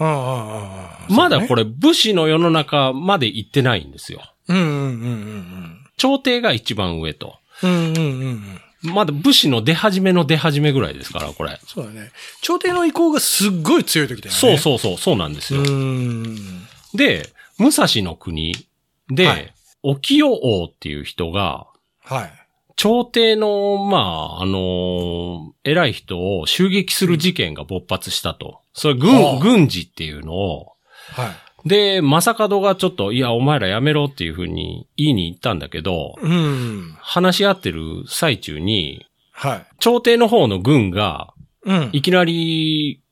[0.00, 1.64] まだこれ。
[1.64, 4.22] れ武士の世の中まで行ってないんですよ。
[4.54, 7.36] うんうんうんうん朝廷が一番上と。
[7.62, 7.70] うん。
[7.70, 8.94] うんうんうんうん。
[8.94, 11.58] まだ武士の出始めの出始めぐらいですから、これ。
[11.66, 12.10] そうだね。
[12.40, 14.40] 朝廷の意向がすっごい強い時だよね。
[14.40, 15.60] そうそうそう、そうなんですよ。
[15.60, 15.62] う。
[15.64, 16.34] ん。
[16.94, 18.54] で、武蔵の国
[19.08, 21.66] で、はい沖代王っていう人が、
[22.02, 22.32] はい。
[22.76, 23.98] 朝廷の、ま
[24.38, 28.60] あ、あの偉い人を襲撃する事件が勃発したと。
[28.72, 30.72] それはあ軍、軍事っていうのを、
[31.12, 31.28] はい。
[31.64, 36.96] で、正門がちょっと、いや、お前らやめろっていうふうに言いに行ったんだけど、うん。
[37.00, 39.66] 話し合ってる最中に、はい。
[39.78, 41.32] 朝廷の方の軍が、
[41.64, 41.90] うん。
[41.92, 43.02] いきなり、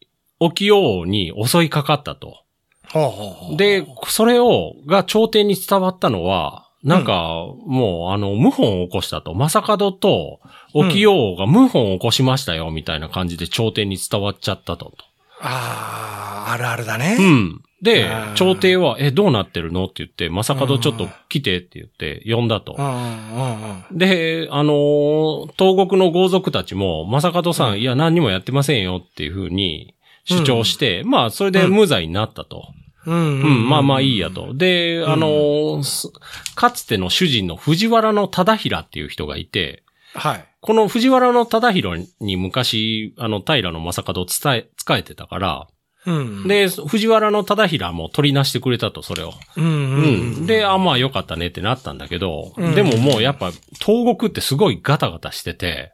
[0.40, 2.42] 沖代王に襲いかかったと。
[2.90, 9.34] ほうほうほうで、それを、が朝廷に伝わったのは、なんか、もう、あの、謀反を起こしたと。
[9.34, 10.40] 正門と、
[10.74, 14.92] 沖代王が謀反を起こしましたよ、みたいな感じで朝廷に伝わっちゃったと。
[15.40, 17.16] ああ、あるあるだね。
[17.18, 17.62] うん。
[17.80, 19.84] で朝廷は、え、どうなってるの？
[19.84, 22.82] って言って、正門ちょっと来てって言って、呼んだとう。
[22.82, 23.98] んうんうん。
[23.98, 32.64] で、あのー東国の豪族たちも、正門さん、いや、何にもやってませんよっていうふうに主張して、まあ、それで無罪になったと。
[33.06, 34.54] うんううん、まあまあいいやと。
[34.54, 36.10] で、あのーす
[36.56, 40.44] かつての主人の藤原の忠平っていう人がいて、はい。
[40.60, 45.68] この藤原の忠平に昔、あの、平の正門を伝え、使えてたから、
[46.06, 46.48] うん。
[46.48, 49.34] で、藤原の忠平も取りなしてくれたと、それを。
[49.56, 50.06] うんうんう
[50.42, 50.46] ん。
[50.46, 53.50] で、あ、まあよかったねってなったんだけど、うんでももうやっぱ、
[53.84, 55.92] 東国ってすごいガタガタしてて、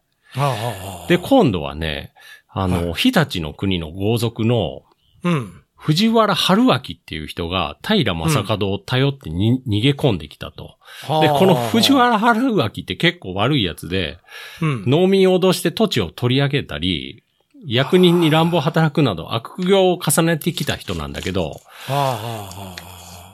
[1.09, 2.13] で、今度はね、
[2.49, 4.83] あの、日立の国の豪族の
[5.23, 5.61] うん。
[5.85, 10.79] 藤原春明っていう人が平正門を頼ってに、逃げ込んできたと。
[11.21, 14.17] で、この藤原春明って結構悪いやつで、
[14.63, 14.85] うん。
[14.87, 17.24] 農民を脅して土地を取り上げたり、
[17.67, 21.61] 役人に乱暴を働くなど悪行を重ねてきた人なんだけど、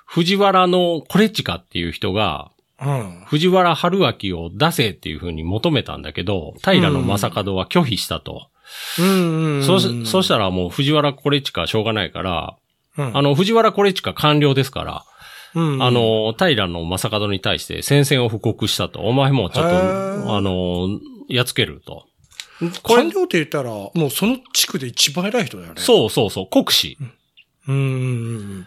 [0.07, 2.51] 藤原のコレチカっていう人が。
[2.83, 3.25] うん。
[3.27, 8.49] 藤原春明を出せっていう風に求めたんだけど、平の正門は拒否したと。
[8.99, 9.63] うんうん。
[9.65, 12.57] そうし、たらもう藤原コレチカはしょうがないから、
[12.97, 15.05] うん、あの、藤原コレチカ官僚ですから、
[15.55, 19.01] うん、あ、の、平の正門に対して宣戦を布告したと。
[19.01, 22.07] お前もちょっへと、ーあの、やっつけると。
[22.83, 25.81] 官僚って言ったら、もうその地区で一番偉い人だよね。
[25.81, 26.99] そうそうそう、国士。
[27.01, 27.73] う。
[27.73, 27.97] うんうんう
[28.61, 28.67] ん。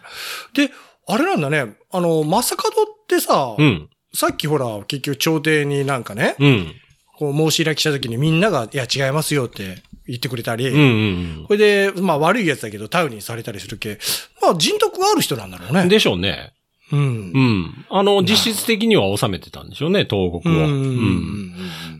[0.54, 0.70] で、
[1.06, 1.76] あれなんだね。
[1.90, 6.74] あの、正門ってさ、うん、さっきほら、結局朝廷になんかね、うん、
[7.18, 13.98] こう申し開きした時にみんなが、いや違いますよって言ってくれたり、うん、うんこれで、まあ悪いやつだけどタウにされたりするけ、
[14.40, 15.74] まあ人徳がある人なんだろううん。
[15.74, 15.88] ね。
[15.88, 16.52] でしょうね。
[16.94, 17.40] うんう。
[17.40, 17.86] ん。
[17.90, 20.66] あの、実質的には収めてたんでしょうね、東国を。
[20.66, 21.54] うん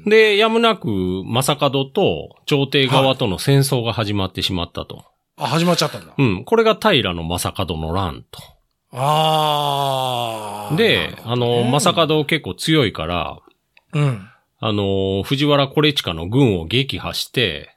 [0.07, 0.89] で、やむなく、
[1.25, 5.05] 正門と朝廷側との戦争が始まってしまったと。
[5.37, 6.13] あ、始まっちゃったんだ。
[6.17, 6.45] うん。
[6.45, 8.41] これが平の正門の乱と。
[8.93, 10.77] ああ。
[10.77, 12.07] で、あの、正か。
[12.07, 13.39] 門結構強いから、
[13.93, 14.29] うん。
[14.61, 17.74] あの、藤原コレチカの軍を撃破して、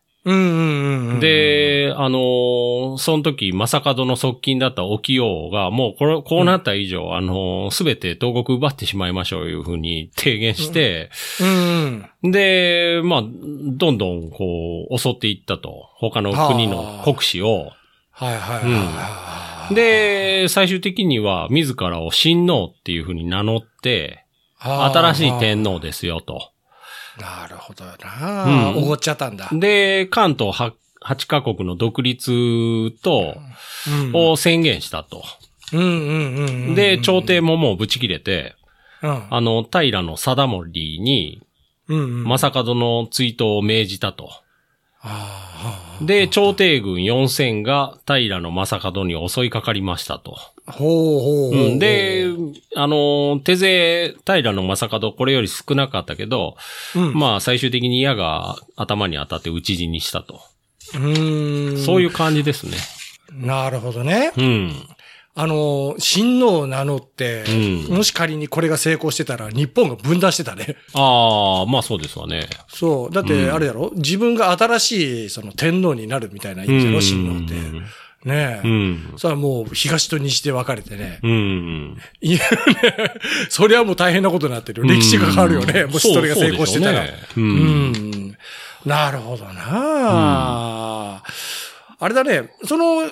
[1.22, 11.10] で、あの、その時、正門の側近だった沖王が、もうこれ、こうなった以上、あの、すべて東国奪ってしまいましょういうふうに提言して、
[11.40, 12.32] うんうん。
[12.32, 15.90] で、まあ、どんどんこう、襲っていったと。
[15.96, 17.72] 他の国の国士を。
[18.12, 19.76] はいはいはいはい。
[19.76, 24.26] で、最終的には自らを親王っていうふうに名乗って、
[24.60, 26.52] 新しい天皇ですよと。
[27.20, 28.44] なるほどな。
[28.46, 29.50] うんおごっちゃったんだ。
[29.52, 35.24] で、関東は8カ国の独立と、うんを宣言したと。
[36.76, 38.56] で、朝廷ももうブチ切れて、
[39.02, 39.24] うん。
[39.30, 41.42] あの、平の貞盛に、
[41.88, 42.24] うんうん。
[42.28, 44.30] 正門の追悼を命じたと。
[45.02, 50.38] あで、朝廷軍4000が平の正門に襲いかかりましたと。
[50.68, 50.72] あ。
[50.72, 51.72] ほうほうほう。
[51.72, 52.28] うん、で、
[52.76, 56.56] あの、手勢、平の正門これより少なかったけど、
[56.96, 60.42] うん、まあ最終的に矢が頭に当たって討ち死にしたと。
[60.94, 61.78] うーん。
[61.78, 62.78] そういう感じですね。
[63.34, 64.32] なるほどね。
[64.38, 64.74] うん。
[65.40, 70.78] あの、親王を名乗って、うんもし仮にこれが成功してたら、日本が分断してたね。
[70.96, 72.50] ああ、まあそうですわね。
[72.70, 73.14] そう。
[73.14, 77.54] だって、うんあれだろ、自分が新しい、その天皇になるみたいな意味だろ、親王って。
[78.26, 78.68] ねえ。
[78.68, 79.14] うん。
[79.18, 81.20] それはもう東と西で分かれてね。
[81.24, 81.98] うん。
[82.22, 83.14] いやね、
[83.50, 84.88] それはもう大変なことになってるよ。
[84.88, 85.82] 歴史が変わるよね。
[85.82, 87.06] うんもしそれが成功してたら。
[87.06, 88.38] そうん。
[88.86, 91.22] なるほどな、
[92.00, 93.10] あれだね、その、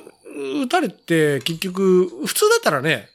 [0.61, 3.09] 撃たれて結局、普通だったらね、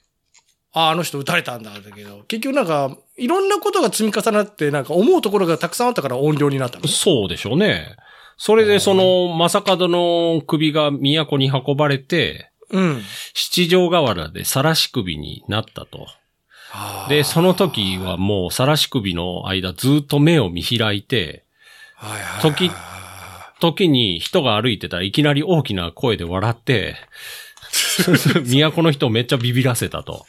[0.73, 6.87] ああ、あの人撃たれたんだ、だけど、結局なんか、いろんなことが積み重なって、なんか思うところがたくさんあったから音量になったの。
[6.87, 7.97] そうでしょうね。
[8.43, 13.03] それでその、正門の首が都に運ばれて、うん。
[13.35, 16.07] 七条河原で晒し首になったと。
[17.11, 21.45] で、その時はもう晒し首の間ずっと目を見開いて、
[22.41, 22.71] 時
[23.61, 26.97] 時に人が歩いてたらいきなり大きな声で笑って、
[28.43, 30.25] 都の人をめっちゃビビらせたと。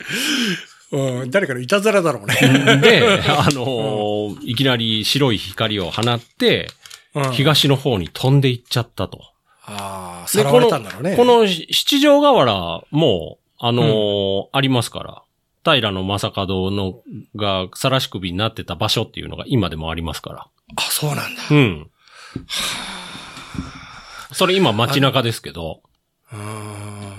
[0.92, 2.82] うん、誰かのいたずらだろうね。
[2.82, 6.81] で、 あのーいきなり白い光を放って、うん、
[7.34, 9.20] 東の方に飛んでいっちゃったと。
[9.66, 11.16] ああ、さで、らわれたんだろうね。
[11.16, 15.24] この七条河原も、あのーありますから。
[15.64, 16.96] 平の正門の
[17.36, 21.42] が晒し首になってた場所っていうのが今でもありますかあ、そうなんだ。
[21.52, 21.56] ら。
[21.56, 21.92] うん。
[24.32, 25.82] それ今街中ですけど。
[26.32, 27.11] あー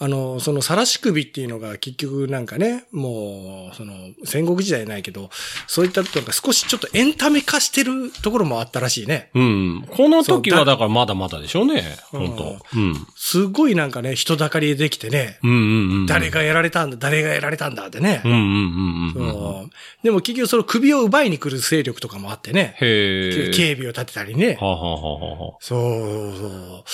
[0.00, 5.30] あの、その、さらし首っていうのが結局なんかね、もう、その、戦国時代ないけど、
[5.68, 9.30] そういったとか少しちょっとエンタメ化してるところもあったらしいね。
[9.34, 9.86] うん。
[9.88, 11.96] この時はだからまだまだでしょうね。
[12.12, 13.06] うん本当うん。
[13.14, 16.06] すごいなんかね、人だかりでできてね、うんうんうん。
[16.06, 18.32] 誰がやられたんだ、誰がやられたんだってねうん。
[18.32, 19.32] うんうんうんうん。
[19.32, 19.70] そう
[20.02, 23.50] でも結局その首を奪いに来る勢力とかもあってね、へえ。
[23.50, 24.58] 警備を立てたりね。
[24.60, 26.84] はあ、はあはあはあ、そうそう。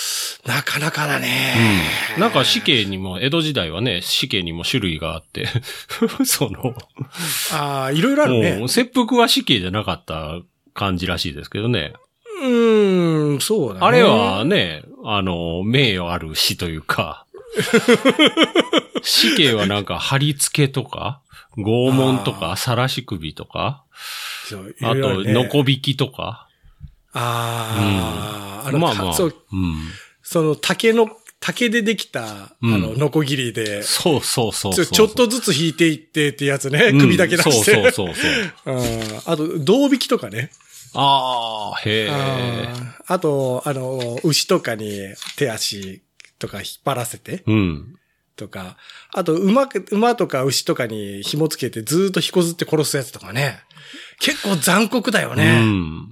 [0.45, 1.53] なかなかだね。
[2.15, 2.21] うん。
[2.21, 5.47] なんか死刑にも、江戸時代はね、死刑にも種類があって、
[6.25, 6.73] その、
[7.51, 8.67] ああ、いろいろあるもねう。
[8.67, 10.39] 切腹は死刑じゃなかった
[10.73, 11.93] 感じらしいですけどね。
[12.41, 13.79] うーん、そうだね。
[13.81, 17.25] あれはね、あの、名誉ある死というか、
[19.03, 21.21] 死刑はなんか貼り付けとか、
[21.57, 23.83] 拷問とか、晒し首とか、
[24.47, 26.47] あと、いろいろるねノコ引きとか。
[27.13, 29.13] ああ、あの、まあまあ。
[29.13, 29.75] そう、うん。
[30.31, 31.09] その竹の、
[31.41, 34.73] 竹でできた、あうんの、ノコギリで、そうそうそう。
[34.73, 37.73] ちょっとずつ引いていってってやつね、うん首だけ出して。
[37.73, 38.71] そうそうそうそう。
[38.73, 40.51] うんあと、胴引きとかね。
[40.93, 42.11] ああ、へえ。
[43.07, 45.01] あと、あの、牛とかに
[45.35, 46.01] 手足
[46.39, 47.95] とか引っ張らせてうん。
[48.37, 48.77] とか、
[49.11, 53.59] あと、馬く、馬とか牛とかに紐つけてずーっと引こずって殺すやつとかね。
[54.19, 55.59] 結構残酷だよね。
[55.61, 56.09] うん。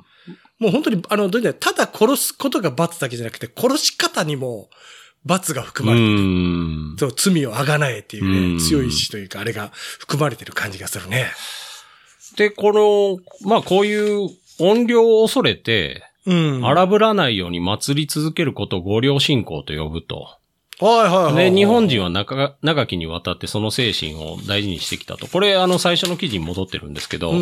[0.60, 4.70] もう本当に、あの、どういうただ殺すことが罰だけじゃなくて、殺し方にも
[5.26, 6.20] 罰が含うまれてる。
[6.22, 6.96] ん。
[7.00, 11.32] そう、罪をあがなえっていうね、うん強い意志というか、あれが含まれてる感じがするね。
[12.36, 16.66] で、この、まあこういう音量を恐れて、うん。
[16.66, 20.28] 荒ぶらないように祭り続けることを五両信仰と呼ぶと。
[20.82, 21.52] はいはいはい。
[21.52, 25.28] で、日本人は長長きにわたってその精神を大事にしてきたと。
[25.28, 27.34] これ、あの、最初の記事に戻ってるんですけど、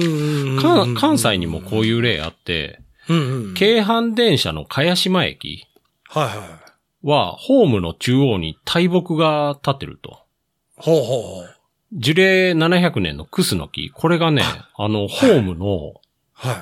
[0.96, 3.54] 関西にもこういう例あって、うんうん。
[3.54, 5.67] 京阪電車の茅島駅
[6.10, 7.08] はいはい。
[7.08, 10.20] は、ホームの中央に大木が立ってると。
[10.78, 11.58] ほうほうほう。
[11.93, 13.91] 樹齢700年のクスノキ。
[13.91, 14.43] これがね、
[14.78, 15.93] あの、ホームの、
[16.34, 16.56] はい。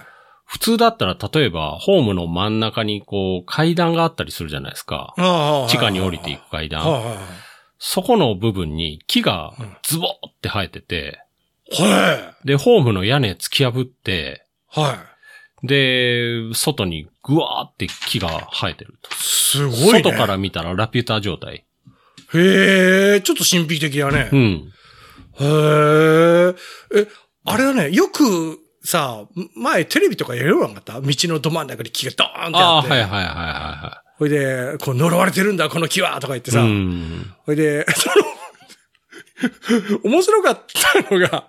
[0.46, 5.14] 普通だったら、例えば、ホームの真ん中にこう、階段があったりするじゃないですか。
[5.18, 6.84] ああ地下に降りていく階段。
[7.80, 9.54] そこの部分に木が
[9.84, 11.20] ズボーって生えてて、
[11.72, 12.48] はい。
[12.48, 15.15] で、ホームの屋根突き破って、はい。
[15.66, 19.10] で、外にぐわーって木が生えてると。
[19.16, 20.04] すごいね。
[20.04, 21.66] 外から見たらラピュタ状態。
[22.34, 24.36] へえ、ちょっと神秘的だねう。
[24.36, 24.72] ん。
[25.40, 26.56] へえ。
[27.02, 27.08] え、
[27.46, 29.26] あれだね、よくさ、
[29.56, 31.02] 前テレビとかやるよなかった？
[31.02, 32.90] 道のど真ん中に木がドーンってああ、あって。
[32.90, 36.66] はいはいはいはほいで、こう呪われてるんだ、この木はとか言っていはい。
[36.66, 36.70] さ。
[36.70, 37.34] うん。
[37.46, 38.16] ほいで、その、
[40.04, 41.46] 面白かったのが、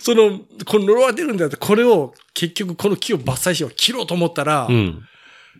[0.00, 5.02] その、この呪われてるんだって、これを、結局この木を伐採しよう、切ろうと思ったら、うん。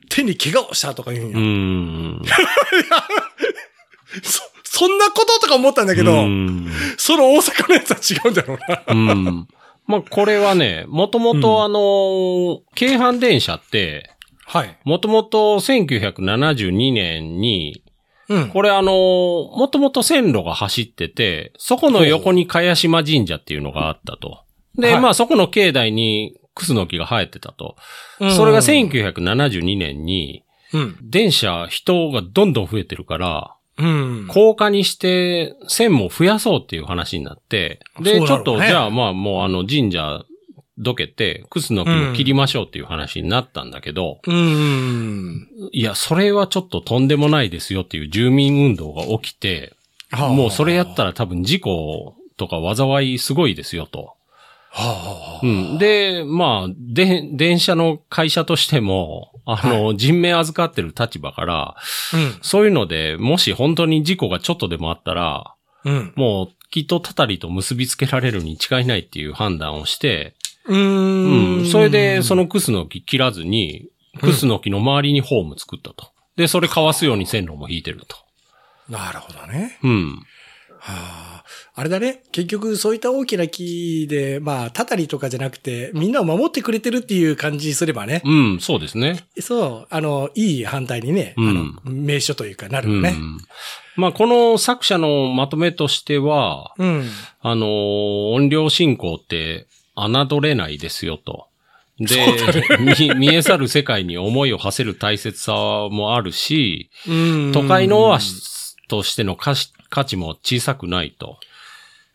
[0.09, 1.38] 手に怪我をしたとか言うんうよ。
[1.40, 2.23] ん。
[4.23, 6.71] そ、そんなこととか思ったんだけど、うん。
[6.97, 8.83] その大阪のやつは違うんだろうな。
[8.88, 9.49] うん。
[9.87, 14.11] まあ、これはね、もともとあの、京阪電車って、
[14.47, 14.79] はい。
[14.85, 17.83] もともと1972年に、
[18.31, 18.49] うん。
[18.49, 24.45] これあの、もともと線路が走ってて、そこの横に茅島神社っていうのがあったと。
[24.79, 27.77] で、はいまあそこの境内にクスノキが生えてたと。
[28.21, 30.97] うんそれが1972年に、うん。
[31.03, 34.27] 電車、人がどんどん増えてるから、うん。
[34.29, 40.23] 高架にして線も増やそうっていう話になって、で、ちょっと、じゃあまあもうあの神社
[40.81, 45.49] どけて、クスノキを切りましょうっていう話になったんだけど、うん。
[45.73, 49.75] いや、それはちょっととんでもないですよっていう住民運動が起きて、
[50.16, 54.14] もうそれやったら多分事故とか災いすごいですよと。
[54.73, 55.79] はあ、うん。
[55.79, 61.77] で、まあ、で、電車の会社としても、あの、人命預かってる立場から、
[62.14, 62.38] うん。
[62.40, 66.12] そういうので、もし本当に事故がちょっとでもあったら、うん。
[66.14, 70.35] もう、きっとたたりと結びつけられるに違いないっていう判断をして、
[70.66, 70.75] う。
[70.75, 71.66] うんん。
[71.66, 73.88] それで、そのクスノキ切らずに、
[74.20, 76.11] クスノキの周りにホーム作ったと。
[76.37, 78.16] で、それかわすように線路も引いてると。
[78.88, 79.79] なるほどね。
[79.83, 80.23] うん。
[80.83, 81.44] はあ、
[81.75, 82.23] あれだね。
[82.33, 88.23] 結局、そういった大きな木で、まあ、たたりとかじゃなくて、みんなを守ってくれてるっていう感じすればね。
[88.25, 89.25] うん、そうですね。
[89.38, 92.96] そう、あの、いい反対にね、うんあの、名所というかなるうん。
[92.96, 93.14] よね。
[93.96, 97.05] まあ、この作者のまとめとしては、うん。
[97.42, 99.66] あのー音量進行って
[100.09, 101.47] 侮れないですよと。
[101.99, 102.17] で、
[102.79, 105.53] 見見え去る世界に思いを馳せる大切さ
[105.91, 111.39] もあるし、うん都会のオアシスとしての価値価値も小さくないと。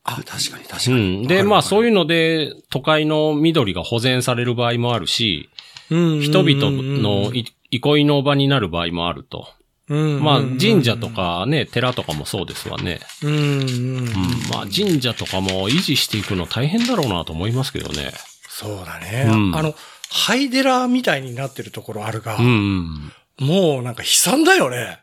[0.03, 1.25] あ、確かに確かうに。
[1.25, 1.27] ん。
[1.27, 5.49] で、まあそういいうので、都会の緑が保全される場合もあるし、
[5.91, 9.47] うん、人々のい憩いの場になる場合もあると。
[9.87, 11.09] うんまあ、神社と。
[11.09, 12.99] かね、寺とかもそうですわね。
[13.23, 13.39] うん、うん。
[13.39, 14.05] うん。
[14.51, 18.11] まあ、神社とかも維持していくの大変だろうなと思いますけどね。
[18.49, 19.25] そうだね。
[19.27, 19.75] うんあの、
[20.09, 23.47] ハイデラみたいになってるところあるが、うんうん。
[23.47, 24.99] もうなんか悲惨だよね。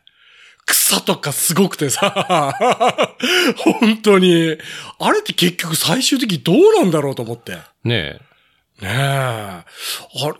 [0.65, 2.53] 草とかすごくてさ、
[3.81, 4.57] 本当に。
[4.99, 7.57] あれって結局最終的にどうなんだろうと思って。
[7.83, 8.19] ね
[8.81, 8.91] ねえ。
[8.91, 9.65] あ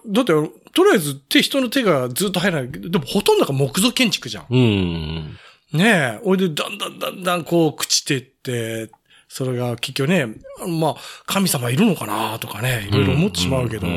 [0.08, 0.34] だって、
[0.74, 2.72] とりあえず手、人の手がずっと入らない。
[2.72, 4.46] でもほとんどが木造建築じゃん。
[4.46, 4.48] え。
[4.52, 5.38] うん。
[5.74, 6.20] ねえ。
[6.24, 8.90] おいで、だんだんだんだんこう、朽ちてって、
[9.28, 10.28] それが結局ね、
[10.80, 13.88] まあ、神様いるのかなとかね、いろいろ思ってしまうけど、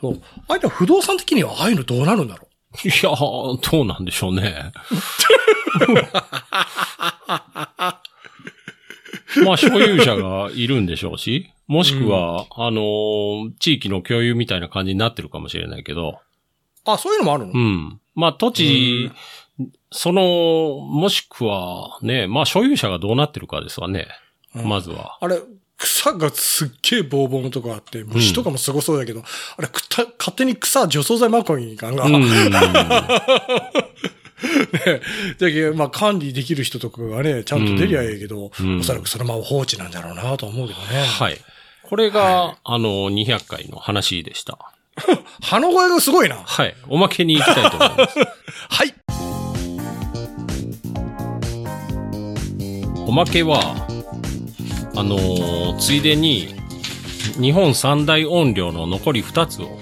[0.00, 0.22] そう。
[0.48, 2.48] あえて不動産的にはああいうのどうなるんだろ
[2.84, 4.72] いやー、どうなんでしょうね。
[9.44, 16.90] まあ、所有者がいるんでしょうし、もしくは、あのー地域の共有みたいな感じになってるかもしれないけど、う。
[16.90, 17.52] あ、そういうのもあるの？
[17.52, 18.00] うん。
[18.14, 19.12] まあ、土地、
[19.92, 24.08] その、もしくは、ね、まあ、所有者がどうなってるかですわね。
[24.56, 25.18] うんまずは。
[25.20, 25.40] あれ、
[25.76, 29.22] 草がすっげえボーボーのとこあって、虫とかもすごそうだけど、
[29.56, 32.12] あれ、くた、勝手に草、除草剤まこにいかんが、うん。
[32.22, 32.30] ね。
[35.38, 41.04] だけど、まあ、管理できる人とかがね、ちゃんと出りゃええけど、うんおそらくそのまま放置なんだろうなとは思うけどね。
[41.04, 41.38] はい。
[41.88, 44.58] これが、あの、200回の話でした。
[45.40, 46.36] 歯の声がすごいな。
[46.36, 46.74] はい。
[46.88, 48.18] おまけに行きたいと思います。
[48.68, 48.94] はい。
[53.06, 53.88] おまけは、
[54.96, 56.54] あのーついでに、
[57.40, 59.78] 日本三大音量の残り2つを、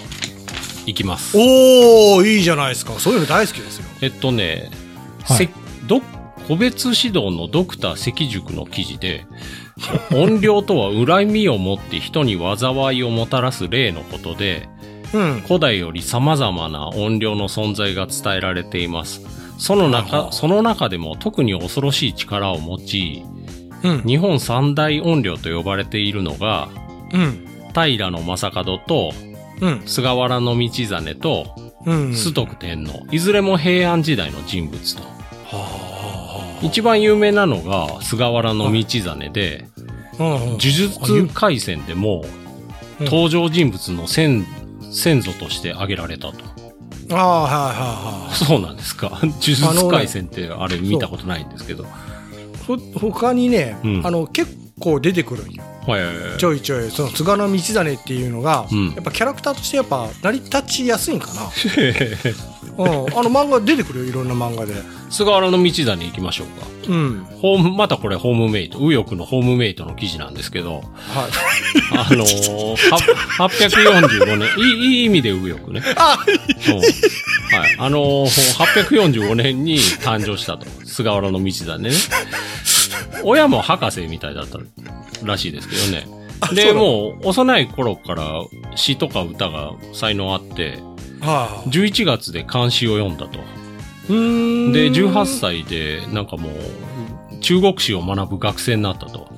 [0.86, 1.36] いきます。
[1.36, 2.92] おー、いいじゃないですか。
[3.00, 3.84] そういうの大好きですよ。
[4.00, 4.70] えっとね、
[5.24, 5.48] はいせ
[5.88, 6.00] ど
[6.46, 9.26] 個別指導のドクター関塾の記事で、
[10.14, 14.68] 音量とは恨みを持って人に災いをもたらす例のことで、
[15.12, 15.43] うん。
[15.47, 19.22] 古代より様々な音量の存在が伝えられています。
[19.59, 23.22] そのは中、あその中でも特に恐ろしい力を持ち、
[23.83, 24.03] うん。
[24.03, 26.68] 日本三大音量と呼ばれているのが、
[27.12, 27.47] うん。
[27.74, 29.12] 平野正門と
[29.61, 29.83] うん。
[29.87, 31.47] 菅原道真と
[31.85, 32.14] うん。
[32.14, 35.03] 崇徳天皇、いずれも平安時代の人物と。
[35.03, 35.86] は
[36.62, 39.66] 一番有名なのが菅原道真で。
[40.18, 40.98] 呪術
[41.34, 42.24] 回戦でも
[42.98, 44.46] うん登場人物の先
[44.90, 46.44] 先祖として挙げられたと。
[47.12, 48.34] ああ、はいはいはい。
[48.34, 49.18] そうなんですか？
[49.22, 51.84] 呪術回戦ってあれ見たことないんですけど。
[52.66, 55.62] ほ他にね、うんあの、結構出てくるんよ。
[55.87, 56.39] はい。
[56.39, 61.43] ちょいちょい、その、津賀の道真っていうのが、うんやっぱキャラクターとしてやっぱ成り立ちやすいんかな。
[62.78, 62.89] うん。
[62.89, 64.74] あの漫画出てくるよ、いろんな漫画で。
[65.11, 66.66] 菅原道真行きましょうか。
[66.89, 67.26] うん。
[67.41, 70.84] ホーム、またこれホームメイト、右翼のホームメイトの記事なんですけど、はい。
[71.97, 75.82] あのー、は845年、いい、いい意味で右翼ね。
[76.68, 76.80] うん
[77.47, 77.76] はい。
[77.78, 80.66] あのー、845年に誕生したと。
[80.84, 81.91] 菅原道真ね。
[83.24, 84.59] 親も博士みたいだった
[85.24, 86.07] らしいですけどね。
[86.55, 90.78] で、もう、幼い頃から詩とか歌が才能あって、
[91.20, 91.68] はあ。
[91.68, 93.39] 11月で漢詩を読んだと。
[94.09, 99.28] で、18歳で、なんかもう、中国史を学ぶ学生になったと。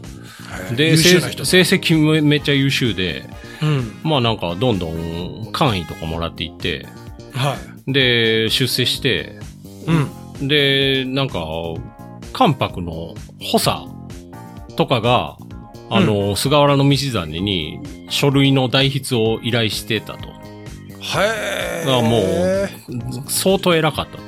[0.74, 3.28] で、優成績もめっちゃ優秀で、
[3.62, 4.00] うん。
[4.02, 6.86] まあなんかどんどん簡位とかもらっていって、
[7.32, 7.92] はい。
[7.92, 9.38] で、出世して、
[9.86, 10.48] うん。
[10.48, 11.44] で、なんか、
[12.32, 13.70] 関白の補佐
[14.76, 15.36] とかが、
[15.90, 20.28] あの、菅原道真に書類の代筆を依頼してたと。
[20.28, 20.32] へ
[21.82, 21.86] え。
[21.86, 24.22] がもう相当偉かったと。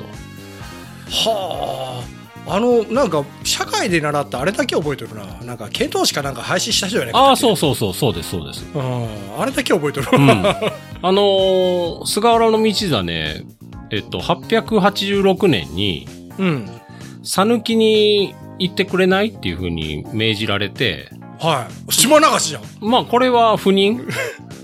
[1.11, 2.03] は
[2.47, 2.55] あ。
[2.57, 5.25] あの、なんか、社会で習ったあれだけ覚えてるな。
[5.45, 8.65] なんか、検討士かなんか廃止した人じゃないかああ、そうそうそう、そうです、そうです。
[8.75, 9.07] うん。
[9.39, 10.09] あれだけ覚えてる。
[10.13, 10.31] うん。
[11.03, 13.47] あのー菅原道真、
[13.91, 16.80] えっと、886年に、うん。
[17.23, 21.09] 讃岐に行ってくれないっていうふうに命じられて、
[21.39, 21.93] はい。
[21.93, 22.62] 島流しじゃん。
[22.81, 24.07] まあ、これは不妊？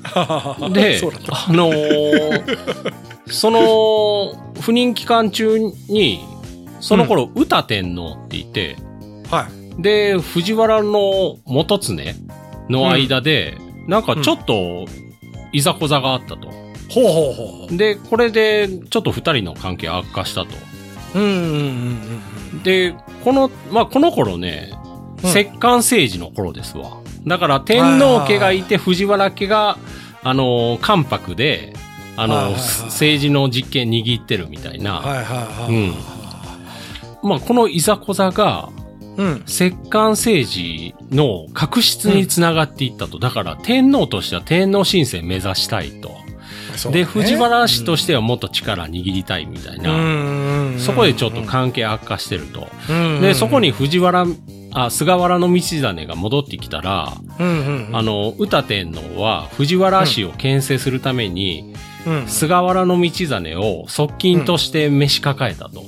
[0.72, 3.58] でそうだった。、あのーその、
[4.60, 6.20] 不妊期間中に、
[6.80, 8.76] その頃、歌天皇って言って、
[9.30, 9.48] は
[9.78, 9.82] い。
[9.82, 11.94] で、藤原の元常
[12.68, 14.86] の間で、なんかちょっと、
[15.52, 16.48] いざこざがあったと。
[16.88, 20.50] ほうほうほで、これで、ちょっと二人の関係悪化したと。
[21.14, 21.18] う。
[21.18, 22.94] うんうんうんうんで、
[23.24, 24.86] この、まあ、この頃ね、うん
[25.22, 26.98] 摂関政治の頃ですわ。
[27.26, 29.78] だから、天皇家がいて、藤原家が、
[30.22, 31.72] あのー、関白で、
[32.18, 35.02] あの政治の実権握ってるみたいな。
[35.68, 35.94] うん。
[37.22, 38.70] まあ、このいざこざが、
[39.16, 39.42] うん。
[39.46, 43.18] 摂関政治の確執につながっていったと。
[43.18, 46.25] だから、天皇としては天皇神聖目指したいと。
[46.84, 46.92] ね。
[46.92, 49.96] で、藤原氏としてはもっと力握りたいみたいな。
[50.72, 52.68] なそこでちょっと関係悪化してると。
[52.90, 53.20] うん。
[53.20, 54.26] で、そこに藤原、
[54.72, 61.74] あ、菅原道真が戻ってきたら、あの、歌天皇は藤原氏を牽制するために、
[62.06, 62.28] うん。
[62.28, 65.84] 菅原道真を側近として召し抱えたと。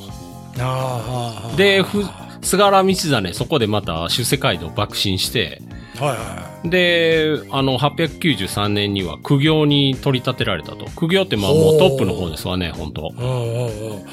[1.57, 2.05] で、ふ
[2.41, 5.61] 菅原道真、そこでまた出世街道を爆心して、
[6.01, 10.87] はいはで、あの、893年には苦行に取り立てられたと。
[10.97, 13.03] 苦行ってまあもうトップの方ですわね、本当。
[13.03, 14.05] いうんうんうん。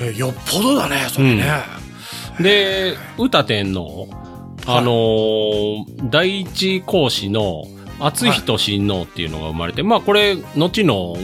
[0.00, 1.44] えよっぽどだねそれね。
[2.40, 4.08] で、歌天皇、
[4.66, 7.64] あのー第一皇子の
[7.98, 11.16] 篤仁親王っていうのが生まれて、まあこれ、後の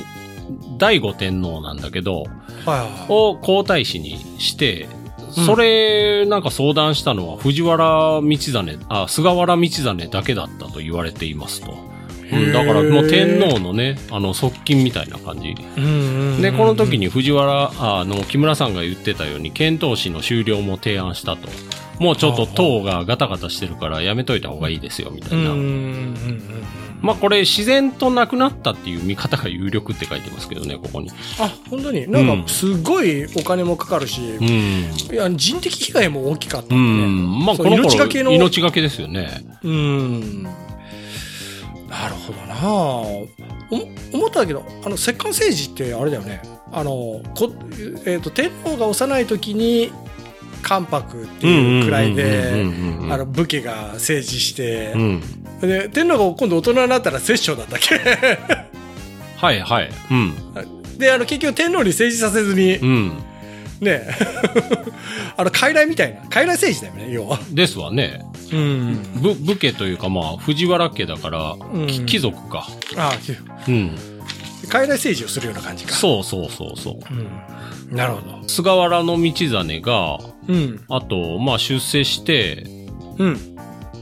[0.79, 4.89] 第五天皇なんだけど、はいはを皇太子にして、
[5.33, 11.93] それ、なんか相談したのは藤原道真、あ、菅原道真だけだったと言われていますと。
[12.33, 15.55] うん、だからもう天皇のね、あの、側近みたいな感じ。
[16.41, 21.49] で、この時に藤原、ああの、木村さんが言ってたように、遣唐使の終了も提案したと。
[21.99, 25.51] もうちょっと党がガタガタしてるからやめといた方がいいですよ、みたいな。
[27.03, 31.11] まあこれ自然となくなったっていう見方が有力って書いてますけどね、ここに。
[31.41, 34.47] あ本当になんかすごいお金もかかるし、うん。
[34.47, 37.45] いや人的被害も大きかったうん。
[37.45, 39.29] まあこの頃命がけの命がけですよね。
[39.63, 40.43] うん
[41.93, 43.29] なるほどなお
[44.17, 46.41] 思ったけどあの摂関政治ってあれだよね
[46.73, 46.91] あの
[47.35, 47.53] こ、
[48.07, 49.93] えー、と天皇が幼い時に
[50.63, 52.65] 関白っていうくらいで
[53.11, 55.23] あの武家が政治してう、ん。
[55.61, 57.99] で天皇が今度大人になったら摂政だったっけ？
[59.37, 59.91] はいはい。
[60.11, 60.99] うん。
[60.99, 63.13] であの結局天皇に政治させずにうん。
[63.81, 64.07] ね
[65.37, 67.39] あの傀儡みたいな傀儡政治だよね要は。
[67.51, 68.25] ですわね。
[68.53, 72.69] うん、ぶ武家というかまあ藤原家だから、うんき貴族か。
[72.97, 73.13] あ
[73.67, 73.97] うん。
[74.69, 75.95] 傀儡政治をするような感じか。
[75.95, 76.95] そうそうそうそう。
[77.91, 78.49] うん、なるほど。
[78.49, 82.64] 菅原道真が、うんあと、まあ出世して、
[83.18, 83.53] うん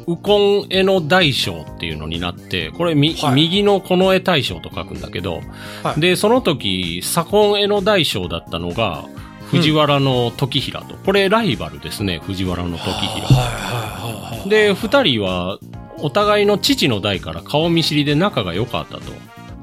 [0.07, 5.41] 右近絵の大将っていうのになって、これみ、はい右の近衛大将と書くんだけど、
[5.82, 9.05] はいで、その時、左近絵の大将だったのが、
[9.51, 10.95] 藤原の時平と。
[10.97, 14.49] これライバルですね、藤原の時はい平。
[14.49, 15.59] で、二人は、
[16.03, 19.03] お互いの父の代から顔見知りで仲が良かったと。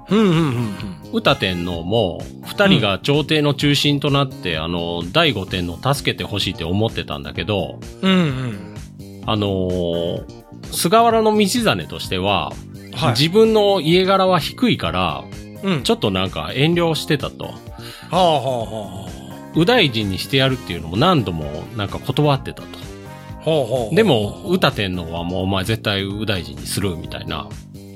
[0.09, 8.11] うんうんうん歌天皇も、二人が朝廷の中心となって、あの、第五天皇助けてほしいって思ってたんだけど、うん。
[8.11, 9.23] うんうん。
[9.25, 12.51] あのー菅原道真としては、
[12.93, 13.11] はい。
[13.11, 15.23] 自分の家柄は低いから、
[15.63, 15.83] うん。
[15.83, 17.45] ちょっとなんか遠慮してたと。
[17.45, 17.53] は
[18.11, 19.09] あはあは
[19.53, 21.45] 右大臣にしてやるっていうのも何度も
[21.75, 22.67] なんか断ってたと。
[23.45, 23.49] あ。
[23.49, 23.95] はあはあ。
[23.95, 27.49] でも、歌天皇はもうお前絶対右大臣にするみたいな、は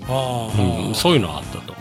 [0.07, 1.80] あはあうん、そういうのはあったと。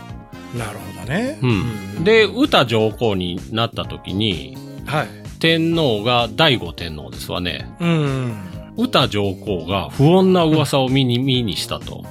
[0.57, 1.39] なるほどね。
[1.41, 2.03] うん。
[2.03, 5.07] で、歌上皇になった時に、はい。
[5.39, 7.69] 天皇が第五天皇ですわね。
[7.79, 8.33] うん。
[8.77, 12.03] 歌上皇が不穏な噂を耳にしたと。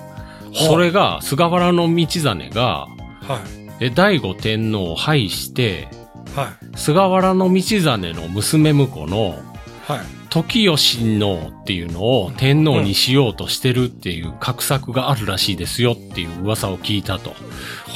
[0.53, 2.89] それが、菅原道真が、
[3.21, 3.43] は
[3.81, 3.85] い。
[3.85, 5.89] え第五天皇を拝して、
[6.35, 6.79] はい。
[6.79, 9.39] 菅原道真の娘婿の
[9.87, 10.20] はい。
[10.31, 17.35] 時吉のっていうのを天皇にしようとしてるっていう画策があるらしいですよっていう噂を聞いたと。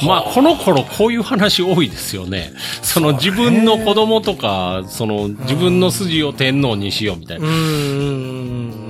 [0.05, 2.53] まあ、この頃こういう話多いですよね。
[2.83, 7.49] その自分の子供とか、その自分の筋を天皇にしようみたいうな。
[7.49, 8.85] ん。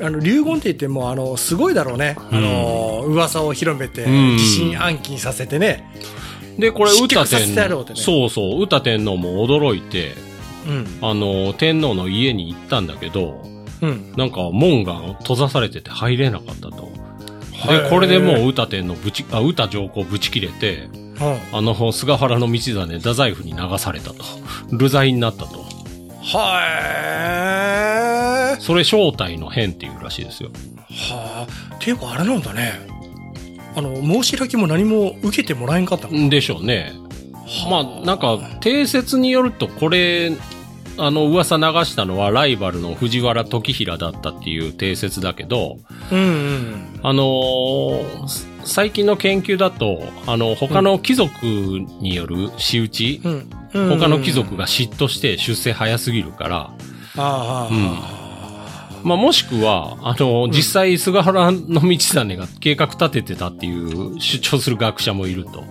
[0.00, 2.16] あの、流言って言っても、あの、すごいだろうね。
[2.30, 5.84] あの、噂を広めて、うん疑心暗鬼させてね。
[6.58, 10.14] で、これ失歌天てねそうそう、歌天皇も驚いて、
[10.66, 10.86] うん。
[11.02, 13.42] あの、天皇の家に行ったんだけど、
[13.80, 14.12] うん。
[14.16, 16.88] なんか門が閉ざされてて入れなかったと。
[17.68, 20.88] で、これでもう歌天皇ぶち、あ、歌上皇ぶち切れて、
[21.52, 24.16] あの、菅原道真、太宰府に流されたと。
[24.72, 25.66] 流罪になったと。
[26.22, 27.58] は
[28.58, 28.62] い。
[28.62, 30.50] それ正体の変っていうらしいですよ。
[30.88, 31.74] はあ。
[31.74, 32.72] っていうか、あれなんだね。
[33.74, 36.92] あの、申し開きも何も受けてもらえんかったのんでしょうね。
[37.70, 40.32] まあ、なんか、定説によると、これ、
[40.98, 45.78] あの、噂流したのはライバルの藤原時平だったっていう定説だけど、
[46.10, 47.00] うんうん。
[47.02, 53.22] あのー最近の研究だと、あの、他の貴族による仕打ち、
[53.72, 53.98] うん。
[53.98, 56.70] 他の貴族が嫉妬して出世早すぎるから、
[57.16, 58.27] ああ、
[59.02, 65.64] まあ、もしくは、あの、実際、菅原道真が計画立ててたっていう主張する学者もいると。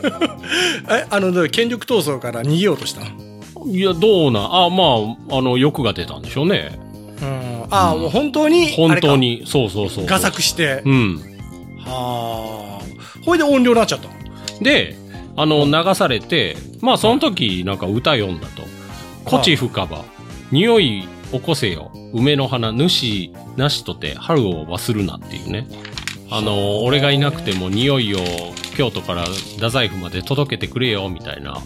[0.90, 3.06] え、あの、で権力闘争から逃げようとしたの？
[3.66, 4.84] いや、どうな、あ、ま
[5.30, 6.78] あ、あの、欲が出たんでしょうね。
[7.20, 7.64] うん。
[7.70, 10.06] ああ、もう本当に、本当に、そうそうそう。
[10.06, 10.82] 画策して。
[10.84, 11.16] うん。
[11.84, 13.24] はあ。
[13.24, 14.14] ほいで音量になっちゃったの
[14.62, 14.96] で、
[15.36, 18.62] あの、流されて、まあその時なんか歌読んだと。
[19.24, 20.04] こち深ば、
[20.50, 25.66] 匂い起こせよ、梅の花、主なしとて春を忘るなっていうね。
[26.30, 28.18] あの、俺がいなくても匂いを
[28.76, 31.52] 京都から太宰府まで届けてくれよ、みたいな。
[31.52, 31.62] は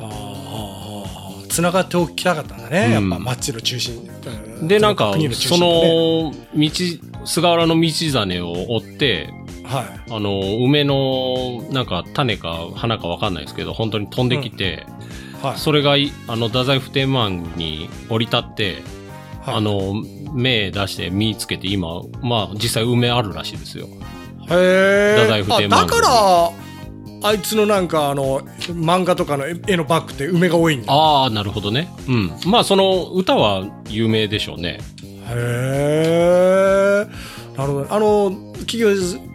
[0.00, 2.86] あはあはあ繋がっておきたかったんだね。
[2.86, 3.94] うんやっぱ町の中心。
[3.94, 4.06] う
[4.64, 6.70] んで、なんか国の、中その、道、
[7.24, 9.30] 菅原の道真を追って、
[9.64, 10.12] はい。
[10.12, 14.84] あの、梅の、なんか種か花かわかんないですけど、本当に飛んできて、
[15.42, 15.58] はい。
[15.58, 18.82] それがい、あの、太宰府天満に降り立って、
[19.42, 19.94] はいあ、の、
[20.32, 23.86] 目出して見つけて今、まあ実際梅あるらしいですよ。
[24.48, 25.56] へ太宰府え。
[25.58, 26.50] 天満あだから、
[27.22, 30.92] あいつのなんかあの、漫画とかの絵のバッグって梅が多いんだ。
[30.92, 31.88] ああ、なるほどね。
[32.08, 32.32] うん。
[32.46, 34.78] まあその歌は有名でしょうね。
[35.28, 37.06] へえ。
[37.56, 37.94] なるほど。
[37.94, 38.30] あの、
[38.66, 38.90] 企業、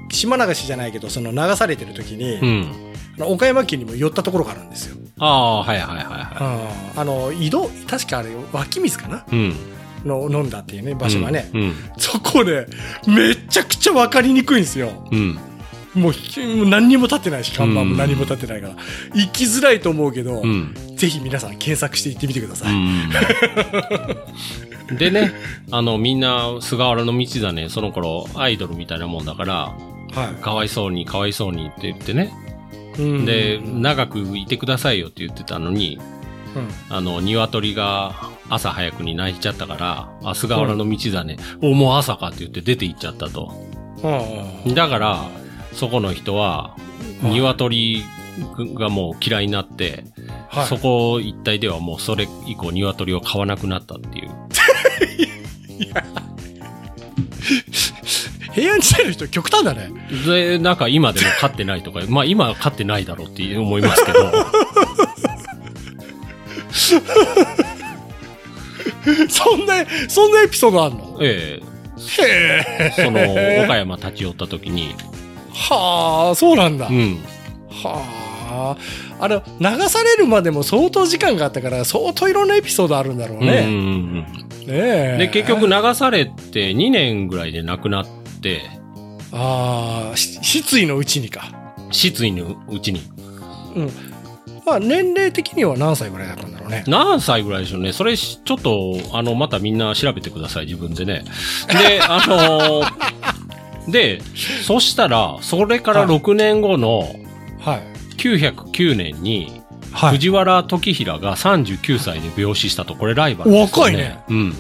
[0.10, 2.84] 島流しじゃないけど、その流されてる時に、うん。
[3.20, 4.97] 岡山県にも寄ったところがあるんですよ。
[5.20, 9.18] ああ、はいはいはいはうんあの、井戸、確かあれ、湧き水かな？
[9.20, 9.55] いうん。
[10.05, 11.49] の飲んだっていうね、場所がね。
[11.53, 11.74] うん。
[11.97, 12.68] そこで、
[13.07, 15.07] めちゃくちゃ分かりにくいんですよ。
[15.11, 15.39] うん。
[15.95, 16.13] もう
[16.70, 18.76] 何にも立ってないし、看板も何も立ってないから。
[19.13, 20.76] 行きづらいと思うけど、うん。
[20.97, 22.74] ぜひ皆さん検索して行ってみてください。
[22.74, 23.09] うん。
[24.97, 25.34] でね、
[25.72, 29.55] あの、みんな、菅原道真、その頃、アイドルみたいなもんだから、
[30.13, 32.32] はかわいそうに、かわいそうにって言ってね。
[32.97, 33.01] い。
[33.01, 35.99] うんで、うん長くいてくださいよって言ってたのに、
[36.89, 38.13] あの、鶏が
[38.49, 43.53] 朝早くに泣いちゃったから、あ、菅原道真、お、もう朝かって言って出て行っちゃったと。
[44.03, 44.19] うん
[44.65, 45.25] うんだから、
[45.73, 46.75] そこの人は、
[47.21, 48.03] はい鶏
[48.73, 50.03] がもう嫌いになって、
[50.49, 54.29] はいそこ一帯ではもうそれ以降鶏を飼わなくなったっていう。
[58.56, 59.89] 平安時代の人極端だね。
[60.26, 64.32] で、なんか今でも飼ってないとか、 まあ今は飼ってないだろうって思いますけど、
[69.30, 71.18] そんな、そんなエピソードあんの？
[71.22, 71.60] え
[72.18, 73.03] へええ。
[73.03, 73.20] その、
[73.64, 74.95] 岡山立ち寄った時に、
[75.53, 76.88] はあ、そうなんだ。
[76.88, 77.20] うん。
[77.84, 78.76] はあ。
[79.20, 83.60] あの、流されるまでも相当時間があったから、相当いろんなエピソードあるんだろううんうんね。
[83.62, 84.24] うんね
[84.68, 85.16] え。
[85.20, 88.24] で、結局、流されて2年ぐらいで亡くなって、
[89.31, 91.51] ああ、し失意のうちにか。
[91.91, 93.01] 失意のうちに。
[93.75, 93.91] うん。
[94.65, 96.83] まあ、年齢的には何歳ぐらいだったんだろうね。
[96.87, 97.93] 何歳ぐらいでしょうね。
[97.93, 101.23] それし、ちょっと、あの、またみんな調べてください、自分でね。
[101.67, 104.19] で、 あのーで、
[104.63, 107.07] そしたら、それから6年後の
[107.59, 107.83] はい。
[108.17, 110.11] 909年に、はい。
[110.13, 114.19] 藤原時平が39歳で病死したと、これライバルですよ若いね。
[114.29, 114.55] うん。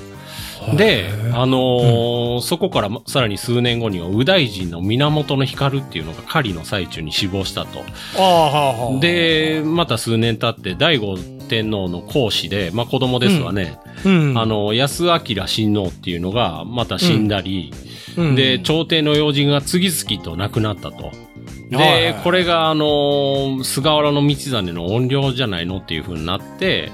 [0.73, 7.83] で、あのーそこからまさらに数年後には、右大臣の源光っていうのが狩りの最中に死亡したと。
[8.99, 13.79] で、また数年経って、醍醐天皇の皇子で、まあ子供ですわね。
[14.03, 14.37] うん。
[14.37, 17.73] あの、安明親王っていうのがまた死んだり、
[18.17, 21.11] うん、で、朝廷の要人が次々と亡くなったと。
[21.69, 26.91] で、これが、あの、菅原道真の怨霊じゃないのっていう風になって、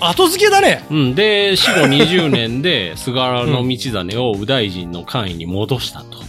[0.00, 0.84] 後付けだね。
[0.90, 1.14] うん。
[1.14, 6.20] で、死後20年で、菅原道真を右大臣の官位に戻したと。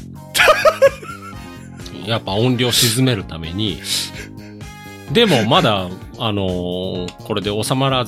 [2.06, 3.80] やっぱ怨霊を鎮めるために。
[5.12, 8.06] でも、まだ、あのーこれで収まら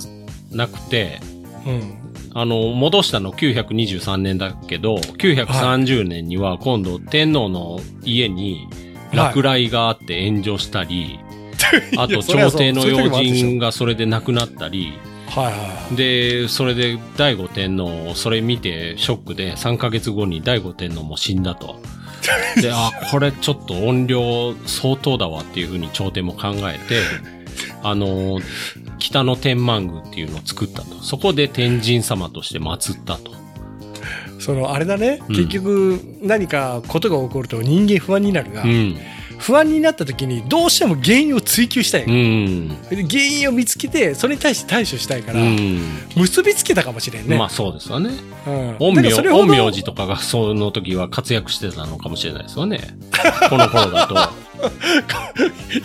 [0.51, 1.19] なくて、
[1.65, 2.03] うん。
[2.35, 8.67] あの、戻したの923年だけど、930年には今度天皇の家に
[9.13, 11.19] 落雷があって炎上したり、
[11.97, 14.93] あとそりゃそう朝廷の要人がそれで亡くなったり、
[15.35, 15.95] はいはい。
[15.95, 21.79] で、それで醍醐天皇、それ見てショックで3ヶ月後に醍醐天皇も死んだと。
[22.61, 27.01] で、あ、これちょっと怨霊相当だわっていうふうに朝廷も考えて、
[27.83, 28.39] あの、
[28.99, 30.95] 北の天満宮っていうのを作ったと。
[31.01, 33.31] そこで天神様として祀ったと。
[34.39, 35.19] その、あれだね。
[35.29, 38.97] うん結局、何かことが起こると人間不安になるが、うん。
[39.43, 42.05] 不安になった時にどうしても原因を追求したい。
[42.05, 42.69] うん。
[42.89, 45.81] で原因を見つけて、それに対して対処したいから、うん。
[46.15, 47.37] 結びつけたかもしれんね。
[47.37, 48.11] まあそうですよね。
[48.47, 49.09] うん陰
[49.57, 52.95] 陽、師とかが その時は活躍してたのかもしれないですよね。
[53.49, 54.15] この頃だと。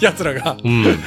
[0.00, 0.98] 奴らが、うん。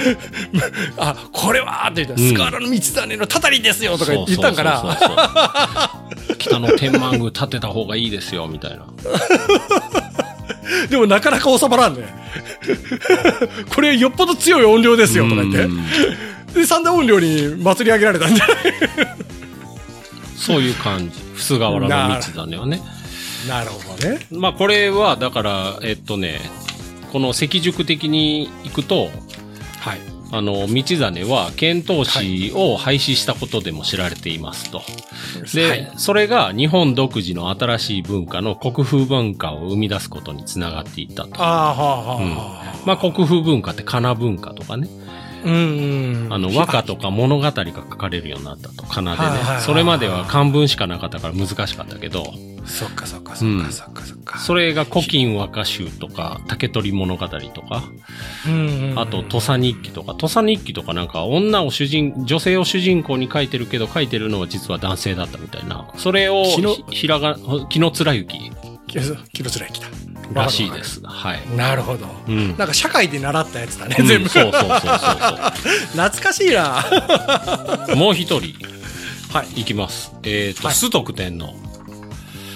[1.00, 4.98] あ、これはって言ったら、うんスカーラの道真のたたりですよとか言ったんから、
[6.38, 8.88] 北の天満宮建てた方がいいですよ、みたいな。
[10.90, 12.21] でもなかなか収まらんね。
[13.74, 16.54] これよっぽど強い音量ですよとか言ってうん。
[16.54, 18.58] で、三大音量に祭り上げられたんじゃない？
[20.38, 21.20] そういう感じ。
[21.42, 22.82] 菅原道真はね。
[23.48, 24.20] なるほどね。
[24.32, 26.40] まあこれは、だから、えっとね、
[27.12, 29.10] この赤塾的に行くと、
[30.32, 34.82] あの、道真は遣唐使を廃止したことでも知られていますと。
[35.54, 41.30] で、はいそれが日本独自の新しい文化の国風文化を生み出すことにつながっていったと。
[41.42, 42.76] ああ、はあ、はあ、うんはあ。
[42.86, 44.88] まあ、国風文化って仮名文化とかね。
[45.44, 45.54] うん、
[46.26, 46.34] うん。
[46.34, 49.30] あの、和歌とか物語が書かれるようになったと、仮名でね
[49.60, 52.34] それまでは漢文しかなかったから難しかったけど、
[52.66, 54.40] そっかそっかそっうんかそっかそっか。
[54.40, 57.84] それが古今和歌集とか、竹取物語とか、
[58.48, 65.92] うんあと、土佐日記とか、土佐日記とかなんか女を主人、女性を主人公に書いてるけど、書いてるのは実は男性だったみたいな。
[65.98, 66.62] それを、ひ
[66.92, 67.36] ひらが、
[67.70, 68.52] 木の貫之
[68.92, 69.88] キロキロつらい来た。
[70.34, 71.02] らしいです。
[71.04, 71.56] はい。
[71.56, 72.08] なるほど。
[72.28, 72.58] うん。
[72.58, 74.30] なんか社会で習ったやつだね、うん全部。
[74.30, 74.80] そうそうそうそう
[75.96, 76.84] 懐かしいな。
[77.96, 78.54] もう一人、
[79.34, 79.62] はい。
[79.62, 80.12] いきます。
[80.24, 81.54] えっ、と、はい崇徳天皇。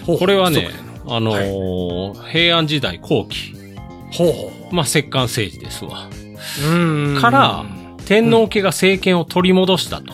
[0.06, 0.70] これはね
[1.08, 3.54] あのー平安時代後期。
[4.12, 6.10] ほうほまあ、摂関政治ですわ。
[6.64, 6.68] う。
[6.68, 7.22] うん。
[7.22, 7.66] から、
[8.06, 10.14] 天皇家が政権を取り戻したと。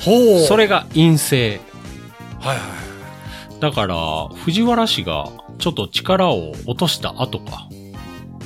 [0.00, 0.46] ほう。
[0.46, 1.60] それが陰性。
[2.40, 2.62] はいは
[3.56, 3.60] い。
[3.60, 3.96] だから、
[4.44, 5.28] 藤原氏が
[5.62, 7.68] ちょっと力を落とした後か。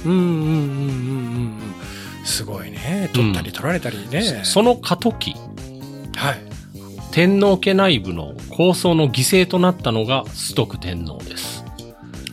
[0.04, 0.62] うんうんうんうんうんう
[1.48, 1.60] ん。
[2.26, 3.08] すごいね。
[3.14, 4.42] 取ったり取られたりね。
[4.44, 5.34] その過渡期、
[6.14, 6.38] はい。
[7.12, 11.64] 天皇家内部の構想の犠牲となったのが崇徳天皇です。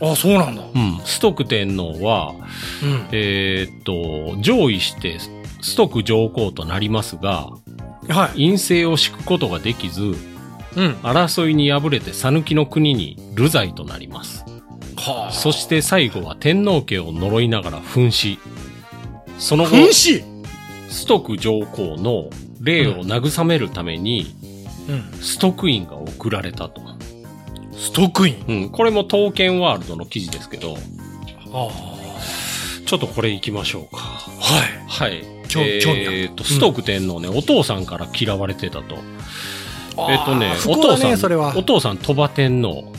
[0.02, 0.62] あ、そうなんだ。
[0.62, 1.00] うん。
[1.06, 2.34] 崇徳天皇は、
[2.82, 3.08] うん。
[3.12, 5.18] えーっと、上位して
[5.62, 7.48] 崇徳上皇となりますが、
[8.10, 8.48] はい。
[8.48, 10.14] 陰性を敷くことができず、うん。
[11.02, 14.44] 争いに敗れて讃岐の国に流罪となります。
[15.12, 18.38] はそして最後は天皇家を呪いながら噴死。
[19.38, 20.24] その後、噴死？
[20.88, 22.30] 崇徳上皇の
[22.60, 24.34] 霊を慰めるために、
[24.88, 25.20] うん。
[25.20, 26.80] ストックインが送られたと。
[27.76, 28.44] ストックイン。
[28.46, 30.76] うん、これも刀剣ワールドの記事ですけど、
[31.52, 31.68] あ
[32.86, 33.98] ちょっとこれ行きましょうか。
[33.98, 35.08] はい。
[35.08, 35.24] はい。
[35.48, 38.96] 興え興味あるーっと、崇徳天皇ね、お父さんから嫌われてたと。
[40.10, 41.54] えっとね、お父さん、それは。
[41.56, 42.92] お父さん鳥羽天皇。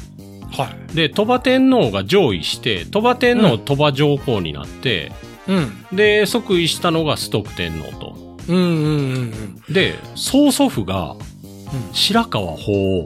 [0.58, 0.96] はい。
[0.96, 5.12] で、鳥羽天皇が上位して、鳥羽天皇、うん鳥羽上皇になって、
[5.48, 5.86] うん。
[5.96, 8.16] で、即位したのが崇徳天皇と。
[8.48, 11.94] うんうんうんで、曽祖父がうん。
[11.94, 13.06] 白河法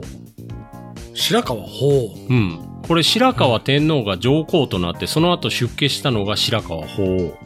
[1.14, 2.58] 白川法うん。
[2.86, 7.36] これ白河天皇が上皇となって、その後出家したのが白河法皇。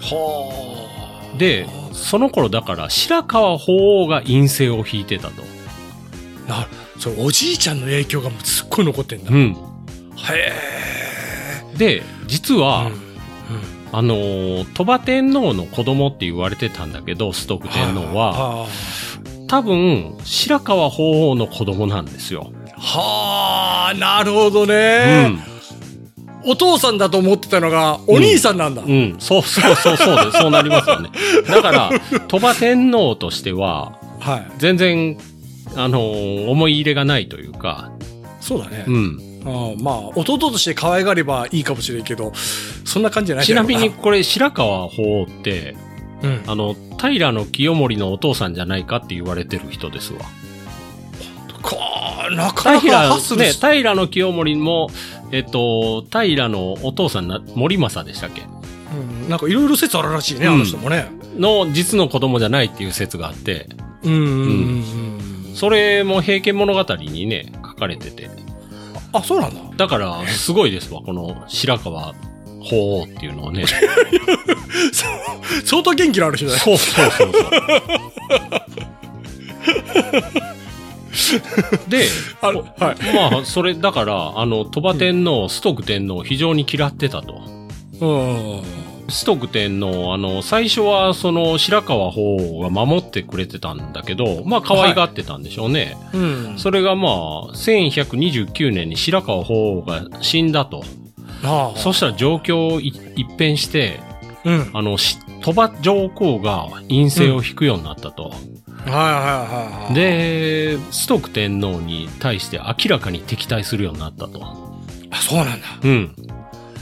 [0.00, 5.42] はで、その頃だから白河法皇が陰性を引いてたと。
[6.48, 6.66] な
[7.04, 9.30] それおじいちゃんの影響がもうすっごい残ってんだ。
[9.30, 9.52] うん。
[9.52, 9.56] へ
[11.74, 11.76] え。
[11.76, 13.04] で、実は、うん
[13.92, 18.66] あのー鳥羽天皇の子供って言われてたんだけど、崇徳天皇は、は
[19.46, 22.50] 多分、白河法皇の子供なんですよ。
[22.76, 25.38] あ、はあ、なるほどうね、ん。
[26.46, 28.82] お父さんだと思ってたのが、お兄さんなんだ。
[28.82, 29.16] うん。
[29.18, 30.38] そうそうそうそうです。
[30.38, 31.10] そうなりますよね。
[31.46, 31.90] だから、
[32.28, 34.46] 鳥羽天皇としては、 はい。
[34.58, 35.18] 全然、
[35.76, 37.92] あのー思い入れがないというか、
[38.40, 38.84] そうだね。
[38.86, 39.20] うん。
[39.46, 42.32] ああまあ、弟として可愛がればいいかもしれんけど、
[42.84, 45.76] そんな感じじゃないちなみにかこれ、白河法皇って、
[46.22, 46.42] うん。
[46.46, 50.20] あの、平清盛のお父さんじゃないかって言われてる人ですわ。
[51.62, 54.88] かなかなか平、ね、し、平清盛も、
[55.32, 58.42] えっと、平のお父さんな、森政でしたっけ？
[58.42, 61.10] うんなんかいろいろ説あるらしいね、あの人もね。
[61.36, 63.68] の実の子供じゃないっていう説があって、
[64.04, 65.13] うんうんうんうん。
[65.54, 68.28] それも平家物語にね、書かれてて。
[69.12, 69.60] あ、そうなんだ。
[69.76, 72.14] だから、すごいですわ、この白河
[72.64, 73.64] 法皇っていうのはね。
[75.64, 76.58] 相当元気のある人だね。
[76.58, 77.42] そうそうそうそう。
[81.88, 82.08] で、
[82.40, 82.96] あるはい。
[83.32, 87.40] まあ、それ、だから、あの、鳥羽天皇、崇徳天皇を非常に嫌ってたと。
[88.00, 88.62] うん。
[89.08, 95.96] 崇徳天皇、あの、最初は、その、白河法皇が守ってくれてたんだけど、まあ、可愛がってたんでしょうね。
[96.12, 96.58] うん。
[96.58, 97.12] それがまあ、
[97.52, 100.82] 1129年に白河法皇が死んだと。
[101.42, 104.00] ああそしたら状況を一一変して、
[104.44, 104.70] うん。
[104.72, 108.30] あの、し鳥羽上皇が陰性を引くようになったと。
[108.30, 114.40] はいはいはいはい。、で、崇徳天皇に対して明らかに敵対するようになったと。
[115.10, 115.66] あ、そうなんだ。
[115.82, 116.14] うん。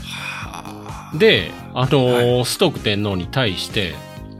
[0.05, 3.95] はで、あのーは崇徳天皇に対して、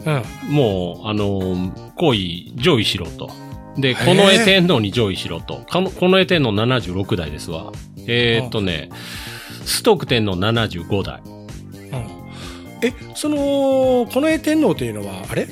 [0.06, 0.24] あ。
[0.48, 0.54] うん。
[0.54, 3.30] もう、あのー皇位上位しろと。
[3.78, 5.58] で、へー近衛天皇に上位しろと。
[5.70, 7.72] かの近衛天皇76代ですわ。
[8.08, 8.90] えーっとね、
[9.66, 11.22] 崇徳天皇75代。
[11.26, 12.08] うん。
[12.82, 15.48] え、その、近衛天皇っていうのは、あれ？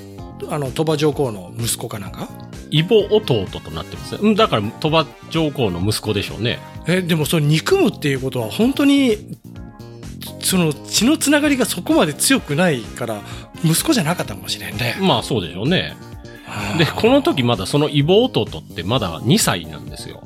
[0.50, 2.28] あの、鳥羽上皇の息子かなんか？
[2.72, 4.20] 異母弟となってますね。
[4.22, 6.60] うん、だから鳥羽上皇の息子でしょうね。
[6.88, 9.18] え、でもそれ憎むっていうことは本当に
[10.42, 13.22] その血のつながりがそこまで強くないから
[13.64, 14.98] 息子じゃなかったかもしれんね。
[15.02, 15.96] まあそうでしょうね。
[16.78, 20.22] で、この時まだその異母弟ってまだ2歳なんですよ。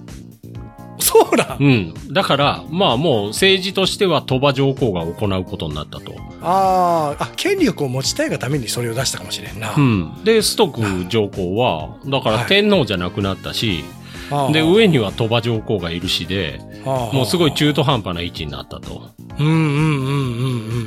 [0.99, 1.93] そうだ、うん。
[2.11, 6.13] だから、まあもう政治としては鳥羽上皇が行うことになったと。
[6.41, 10.24] あーあ権力を持ちたいがためにそれを出したかもしれんな、うん。
[10.24, 14.05] で、ストック上皇は、だからはい天皇じゃなくなったし、あー
[14.51, 19.09] で、上には鳥羽上皇がいるしで、もうすごい中途半端な位置になったと。
[19.39, 20.86] うんうんうんうんうん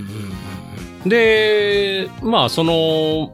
[1.03, 3.33] うんで、まあその、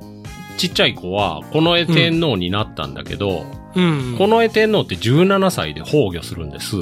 [0.59, 6.77] ちっちゃい子は、近衛天皇になったんだけど、近衛天皇って17歳で崩御するんです。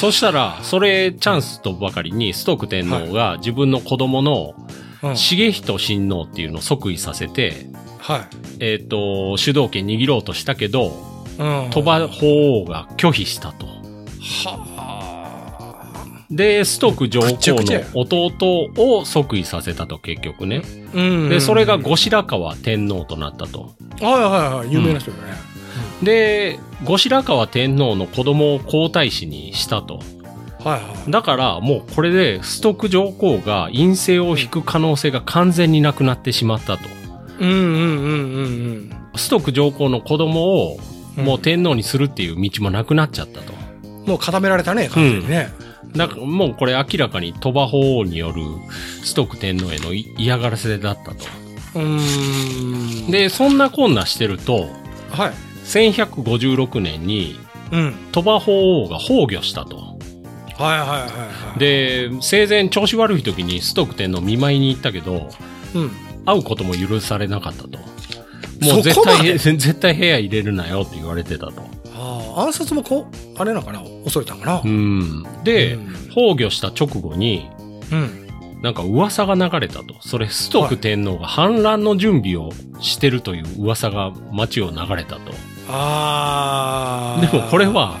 [0.00, 4.54] そしたら、それチャンスとばかりに、ストック天皇が自分の子供の
[5.02, 5.14] うん。
[5.14, 7.66] 重仁親王っていうのを即位させて、
[7.98, 8.20] はい。
[8.60, 11.15] えっ、と、主導権握ろうとしたけど、うん
[11.70, 13.66] 鳥羽法皇が拒否したと。
[13.66, 14.86] は
[16.30, 20.62] で、ストック上皇の弟を即位させたと、結局ね。
[20.64, 23.74] あうんで、それがはい後白河天皇となったと。
[24.00, 24.10] は
[24.56, 25.34] いはい有名な人だね、
[26.02, 30.00] で、後白河天皇の子供を皇太子にしたと。
[30.64, 36.88] はいはいだから、もうこれで、ストック上皇が陰性を引く可能性が完全になくなってしまったと。
[37.38, 43.52] うんうんうんうんうんストック上皇の子供を、うんもう天皇にするっていう道もなくなっちゃったと。
[44.06, 45.48] もう固められたね完全にね、
[45.96, 48.42] だからもうこれ明らかに鳥羽法皇による
[49.02, 51.24] ストック天皇へのい嫌がらせだったと。
[51.74, 54.68] うーんで、そんなこんなしてると、
[55.10, 55.32] はい
[55.66, 57.40] 1156年に
[57.72, 59.76] うん鳥羽法皇が崩御したと。
[59.76, 61.06] はいはいはいは
[61.56, 65.28] いで、生前調子悪い時にストック天皇見舞いに行ったけど、
[65.74, 65.90] うん
[66.24, 67.78] 会うことも許されなかったと。
[68.60, 71.54] もう絶対、 絶対部屋入れるなよって言われてたと。
[71.94, 74.60] ああ暗殺もこうあれなのかな恐れたのかな？
[74.64, 75.26] うん。
[75.44, 77.46] で、うん崩御した直後に、
[77.92, 78.22] うん
[78.62, 79.94] なんか噂が流れたと。
[80.00, 82.50] それ、ストック天皇が反乱の準備を
[82.80, 85.20] してるという噂が街を流れたと。
[85.68, 87.98] ああでもこれは、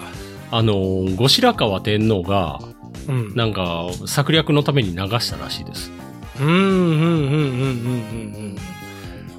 [0.50, 2.58] あのー、後白河天皇が、
[3.06, 5.92] うんなんか、策略のために流したらしいです。
[6.40, 8.56] うんうんうんうんうんうんうん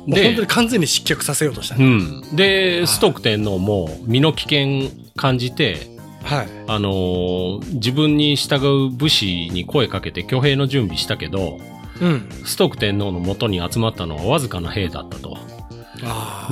[0.07, 2.35] もうで本当に完全に失脚させようとしたうね、ん。
[2.35, 11.59] で、ストック天皇も身の危険感じて、はいあのー自分に従う武士に声かけて挙兵の準備したけど、
[12.01, 15.37] うんストック天皇の元に集まったのはわずかな兵だったと。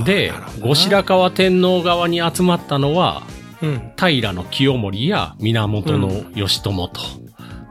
[0.03, 3.23] で後白河天皇側に集まったのは、
[3.61, 5.89] うん平清盛や源
[6.35, 6.71] 義朝と、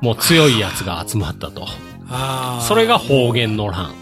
[0.00, 1.66] もう強いやつが集まったと。
[2.60, 3.92] それが方言の乱。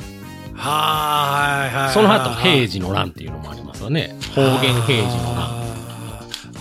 [0.54, 4.16] はいはいはいその後、平治の乱っていうのもありますよね。
[4.34, 5.62] 方言平治の乱。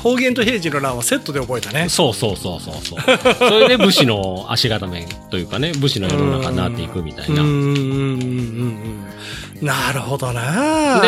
[0.02, 3.00] 方言と平治の乱はセットで覚えたねそうそうそうそうそう。
[3.38, 7.44] それで武士の足固めというかね、武士の世の中になっていくみたいな。
[9.62, 11.08] なるほどなで、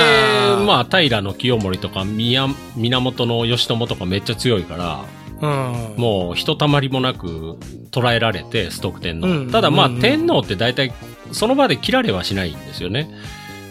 [0.64, 5.06] まあ、平清盛とか宮源義朝とかめっちゃ強いから、あ
[5.44, 7.58] うんもうひとたまりもなく
[7.92, 9.28] 捕らえられて、ストック天皇。
[9.28, 10.94] うんただまあ、うん天皇って大体
[11.34, 13.10] その場で切られはしないんですよね。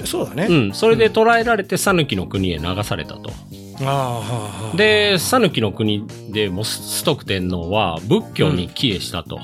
[0.05, 0.73] そうだねうん。
[0.75, 3.31] それで捕らえられて、讃岐の国へ流されたと。
[4.77, 9.41] で、讃岐の国でもストック天皇は仏教に帰依したと。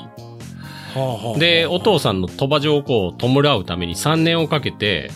[1.39, 5.11] で、お父さんの鳥羽上皇を弔うために3年をかけて、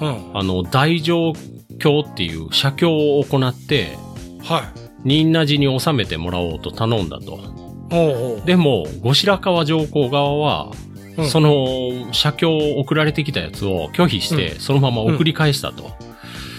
[0.00, 1.32] うんあの、大乗
[1.78, 3.96] 教っていう写経を行って、
[4.42, 4.72] は
[5.06, 7.24] 仁和寺に収めてもらおうと頼んだと。
[7.24, 7.56] い
[7.92, 10.72] おうおうでも、後白河上皇側は、
[11.16, 15.92] うんその、写経を送られてきたやつを拒否して、うそのまま送り返したと。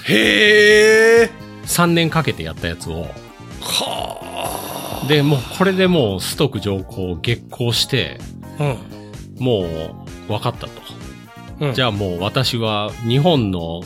[0.08, 1.30] へえ
[1.66, 3.08] 3年かけてやったやつを。
[3.62, 8.20] はで、もうこれでもうストック上皇激高して、
[8.58, 9.66] あうんも
[10.30, 10.70] う分かったと。
[11.60, 13.82] うんじゃあもう私は日本の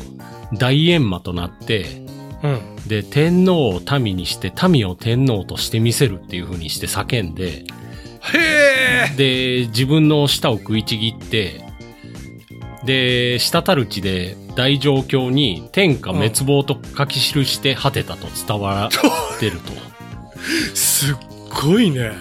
[0.54, 2.01] 大閻魔となって、
[2.44, 7.66] うんで、天皇を民にして、民を天皇として見せるっていう風にして叫んで、へ
[9.14, 11.62] えで、自分の舌を食いちぎって、
[12.86, 18.90] で、滴る地で大乗教に天下滅亡と書き記して果てたと伝わ
[19.36, 19.72] ってると。
[20.74, 21.16] すっ
[21.64, 22.12] ごいね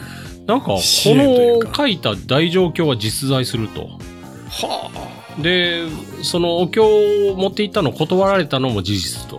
[0.46, 3.88] なんか、この書いた大乗教は実在すると。
[4.50, 5.84] はあで、
[6.22, 6.82] そのお経
[7.30, 9.38] を持っていったのを断られたのも事実と。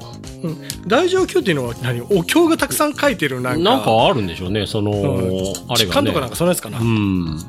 [0.87, 2.01] 大乗経っていうのは何？
[2.01, 6.29] お経がたくさん書いてるなんかなんかあるんでしょうね、その、うんあれがねとかなん。
[6.29, 7.39] かそのやつかな、へうん。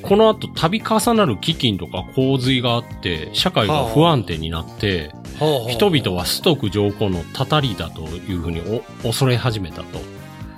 [0.00, 5.12] えこの後、度重なる飢饉とか洪水があって、社会が不安定になって、
[5.68, 8.60] 人々はストック上皇のたたりだというふうに
[9.02, 9.98] お恐れ始めたと。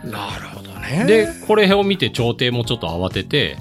[0.07, 1.05] なるほどねね。
[1.07, 3.59] で、これを見て朝廷もちょっと慌てて、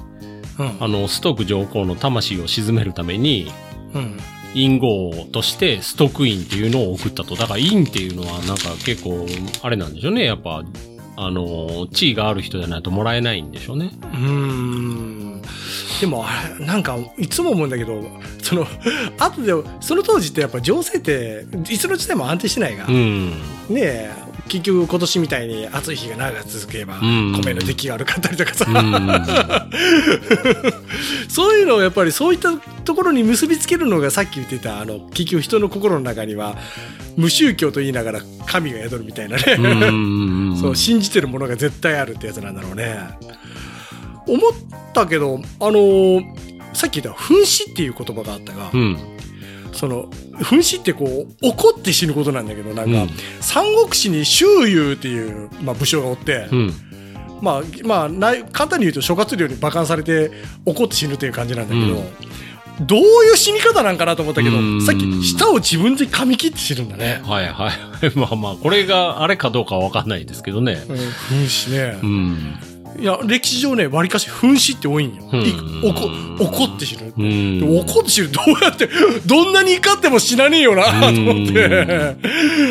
[0.59, 0.77] うん。
[0.79, 3.51] あの、ストック上皇の魂を鎮めるために、
[3.93, 4.19] うん。
[4.57, 7.35] 院号としてストックインっていうのを送ったと。
[7.35, 9.25] だから院っていうのはなんか結構、
[9.61, 10.25] あれなんでしょうね。
[10.25, 10.63] やっぱ、
[11.15, 13.91] あの、地位がある人じゃないともらえないんでしょうね。
[14.01, 15.41] うーん。
[15.99, 18.03] でもあれ、なんか、いつも思うんだけど、
[18.41, 18.67] その、
[19.17, 23.29] 後で、その当時ってやっぱ情勢って、いつの時代も安定してないが、うん。
[23.69, 24.11] ねえ、
[24.47, 28.77] 結局今年みたいに暑い日が長く続けば、ん米の出来が悪かったりとかさ、うん。
[31.29, 36.57] そういうのをやっぱりそういったところに結びつけるのがさっき言ってた、あの、結局人の心の中には、
[37.15, 39.43] 無宗教と言いながら神が宿るみたいなね。
[39.57, 40.57] うん。
[40.61, 42.97] そう、信じてるものが絶対あるってやつなんだろうね。
[44.27, 44.51] 思っ
[44.93, 48.97] たけど、あのーさっき言った噴死っていう言葉があったが、うん。
[49.77, 50.05] その、
[50.39, 53.09] 噴死ってこう、怒って死ぬことなんだけど、なんか、うん
[53.39, 56.73] 三国志に周遊っていう、まあ、武将がおって、うん。
[57.41, 60.31] まあ、まあ、ない簡単に言うと諸葛亮に馬鹿にされて
[60.65, 62.03] 怒って死ぬっていう感じなんだけど、
[62.85, 67.21] どういう死に方なんかなと思ったけど、うんさっき舌を自分で噛み切って死ぬんだね。
[67.23, 68.11] はいはい。
[68.17, 70.83] まあまあ、これがあれかどうかはわかんないですけどね。
[70.87, 71.99] うん、噴死ね。
[72.01, 72.55] うん。
[72.99, 75.29] いや、歴史上ね、わりかし噴死って多いんよ。
[75.31, 77.13] うんい怒怒って死ぬ。
[77.17, 77.59] うん。
[77.59, 78.29] で怒って死ぬ。
[78.29, 78.89] どうやって、
[79.25, 82.15] どんなに怒っても死なねえよな、と思って。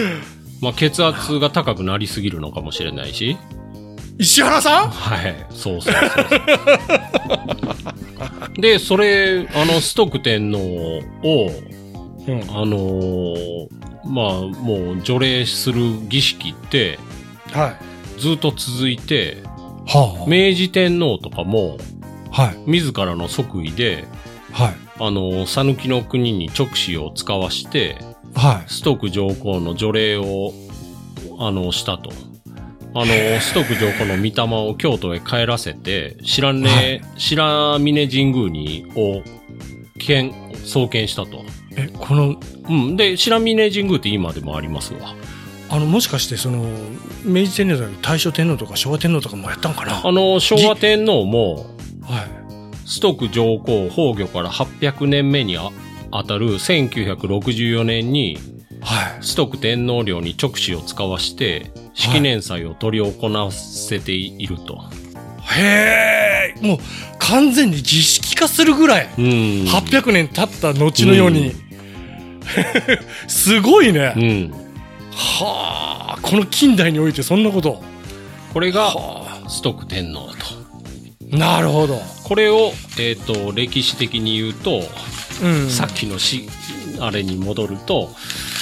[0.61, 3.37] まあ、血圧が高くなりすぎるのかもしれないし。
[4.18, 4.89] 石原さん？
[4.91, 5.47] はい。
[5.51, 6.37] そうそうそうそ
[8.59, 8.61] う。
[8.62, 11.51] で、それ、あの、ストック天皇を、
[12.27, 12.41] うん。
[12.49, 13.66] あのー
[14.09, 14.24] まあ、
[14.62, 16.99] もう除霊する儀式って
[17.53, 17.77] は
[18.18, 18.20] い。
[18.20, 19.39] ずっと続いて、
[19.87, 21.78] は明治天皇とかも
[22.32, 22.43] あ。
[22.43, 22.57] はい。
[22.66, 24.05] 自らの即位で、
[24.53, 24.74] はい。
[24.99, 27.99] あの、讃岐の国に直使を使わして、
[28.34, 28.70] はい。
[28.70, 30.53] ストック上皇の除霊を、
[31.39, 32.11] あの、したと。
[32.95, 33.07] あの、
[33.41, 39.22] ストック上皇の御霊を京都へ帰らせて、白根、はい白峰神宮に、を、
[39.99, 40.32] 建、
[40.64, 41.45] 創建したと。
[41.76, 42.37] え、この、
[42.68, 42.97] うん。
[42.97, 45.14] で、白峰神宮って今でもありますわ。
[45.69, 46.64] あの、もしかして、その、
[47.25, 50.01] 明治天皇だけど大正天皇とか昭和天皇とかもやったんかな？
[50.05, 52.89] あの、昭和天皇も、はい。
[52.89, 55.71] ストック上皇崩御から800年目にあ
[56.12, 58.39] 当たる1964年に、
[58.81, 59.19] はい。
[59.23, 64.85] ストック天皇陵に直使を使わして、式年祭を執り行わせていると。
[65.57, 66.79] へえ、もう
[67.19, 69.25] 完全に儀式化するぐらい、うん。
[69.64, 71.53] 800年経った後のように。
[73.27, 74.12] すごいね。
[74.17, 74.66] うん。
[75.17, 77.83] はあ、この近代においてそんなこと。
[78.53, 80.35] これが、はストック天皇と。
[81.33, 81.99] あ、なるほど。
[82.25, 84.83] これを、えっ、と、歴史的に言うと、
[85.43, 85.71] うん。
[85.71, 86.49] さっきのし、
[87.01, 88.11] あれに戻ると、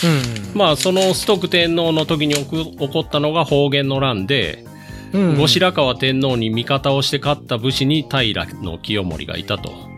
[0.05, 0.59] うん。
[0.59, 2.45] まあ、そのストック天皇の時に起
[2.89, 4.65] こったのが方言の乱で、
[5.13, 8.47] うん後白河天皇に味方をして勝った武士に平
[8.83, 9.94] 清盛がいたと。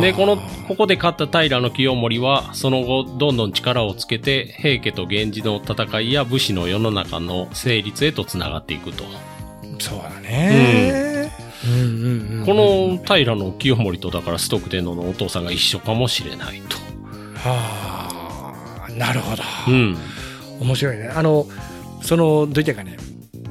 [0.00, 0.36] で、この、
[0.68, 9.04] ここで勝った平清盛は、その後、どんどん力をつけて、平家と源氏の戦いや武士の世の中の成立へと繋がっていくと。
[9.78, 11.30] そうだね。
[11.66, 12.44] うんうんうん。
[12.46, 16.76] この平清盛とだからストック天皇のお父さんが一緒かもしれないと。
[17.36, 19.42] はあ、なるほど。
[19.68, 19.96] うん。
[20.60, 21.08] 面白いね。
[21.08, 21.46] あの、
[22.02, 22.96] その、どういったかね、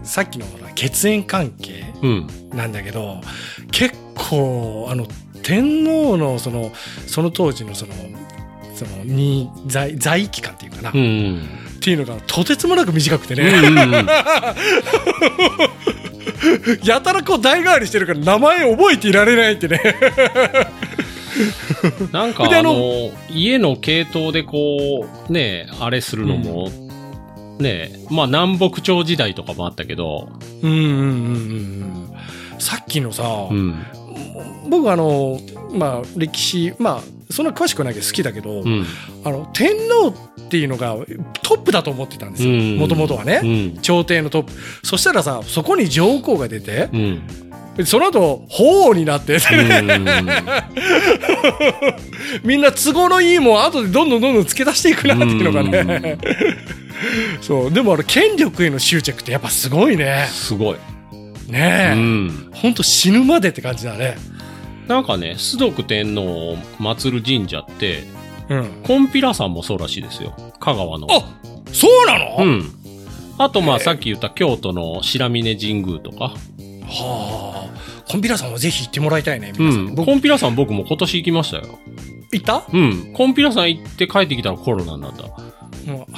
[0.03, 0.45] さっきの
[0.75, 2.27] 血縁関係うん。
[2.49, 3.21] なんだけど、
[3.71, 5.07] 結構、あの、
[5.43, 6.71] 天皇のその、
[7.07, 7.93] その当時のその、
[8.73, 11.41] その、に、在、在位期間っていうかな、っうん。
[11.81, 14.07] ていうのがとてつもなく短くてね、うんうんうん
[16.83, 19.81] やたらこう代替わりしてるから名前覚えていられないってね。
[22.11, 26.69] なんかであの家の系統でこう、ね、あれするのも、
[27.59, 30.29] ね、まあ南北朝時代とかもあったけど、
[30.61, 30.93] うんうんうんうん
[32.53, 32.59] うん。
[32.59, 33.83] さっきのさ、うん。
[34.69, 35.39] 僕あの、
[35.71, 37.01] まあ歴史、まあ
[37.33, 38.85] そんな詳しくないけど好きだけど、うん。
[39.23, 40.13] あの、天皇っ
[40.49, 40.95] ていうのが
[41.41, 42.51] トップだと思ってたんですよ。
[42.51, 43.41] うんもともとはね。
[43.43, 43.47] う
[43.77, 43.81] ん。
[43.81, 44.53] 朝廷のトップ。
[44.85, 47.21] そしたらさ、そこに上皇が出て、うん。
[47.85, 50.05] その後、法皇になって、うん
[52.43, 56.19] みんな都合のいいもん後でどんどんどんどん付け出していくなっていうのがね。
[57.41, 57.71] そう。
[57.71, 60.27] でもあれ、権力への執着ってやっぱすごいね。
[60.29, 60.77] すごい。
[61.53, 61.93] ねえ。
[61.93, 62.49] うん。
[62.53, 64.17] ほんと死ぬまでって感じだね。
[64.87, 68.03] なんかね、須徳天皇を祀る神社って、
[68.49, 68.81] うん。
[68.83, 70.35] コンピラさんもそうらしいですよ。
[70.59, 71.07] 香川の。
[71.09, 71.21] あ
[71.71, 72.69] そうなの、うん。
[73.37, 76.25] あと、まあ、さっき言った京都の白峰神宮とか。
[76.25, 78.09] はあ。
[78.11, 79.81] コンピラさんはぜひ行ってもらいたいね、う皆さん。
[79.85, 79.95] ん。
[79.95, 81.79] 僕、コンピラさん僕も今年行きましたよ。
[82.31, 82.63] 行った？
[82.73, 83.13] うん。
[83.13, 85.23] コンピラさん行って帰ってきたらコロナになった。
[85.89, 86.13] もう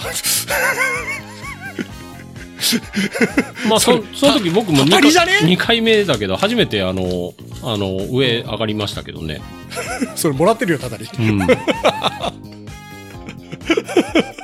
[3.69, 5.33] まあ、そ、その時僕も2パリじゃね？
[5.39, 9.41] 回二回目だけど、初めてあの、あの、上上がりましたけどね。
[10.15, 11.03] それもらってるよ、ただに。
[11.19, 11.47] うん。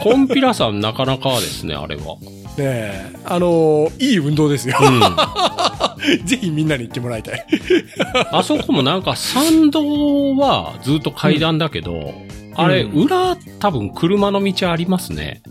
[0.01, 2.15] コンピラさんなかなかですね、あれは。
[2.57, 4.77] ねえ、あのーいい運動ですよ。
[4.81, 4.99] うん。
[6.25, 7.45] ぜひみんなに言ってもらいたい。
[8.31, 12.13] あそこもなんか参道はずっと階段だけど、
[12.55, 15.41] あれ、うん裏多分車の道ありますね。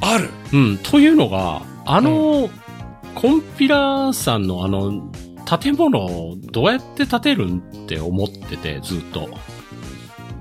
[0.00, 0.30] ある。
[0.52, 0.78] うん。
[0.78, 2.50] というのが、あの、
[3.14, 5.10] コンピラさんのあの、
[5.60, 9.28] 建物をどうやって建てるんって思ってて、ずっと。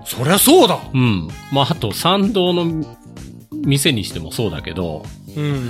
[0.05, 0.80] そりゃそうだ。
[0.93, 1.28] うん。
[1.51, 2.86] まあ、あと参道の
[3.51, 5.03] 店にしてもそうだけど、
[5.36, 5.62] うんうんうん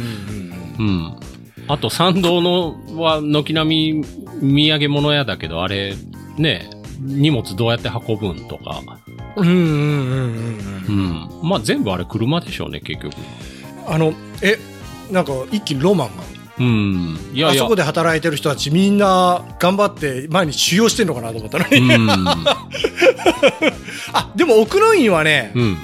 [0.79, 1.19] うん。
[1.67, 4.01] あと参道のは軒並
[4.41, 5.95] み土産物屋だけど、あれ、
[6.37, 6.69] ね、
[6.99, 8.81] 荷物どうやって運ぶんとか。
[9.35, 9.47] うん。
[9.47, 10.55] うんうんうんうん
[10.87, 10.95] ううん。
[11.09, 11.29] ん。
[11.43, 13.15] まあ全部あれ車でしょうね、結局。
[13.87, 14.57] あの、え、
[15.11, 16.23] なんか一気にロマンが。
[16.59, 17.19] うん。
[17.33, 17.61] いやいや。
[17.61, 21.77] あそこで働いてる人たちみんな頑張って前に修行してんのかなと思ったのに。
[21.77, 22.09] うん。
[24.13, 25.77] あ、でも奥の院はね、うん。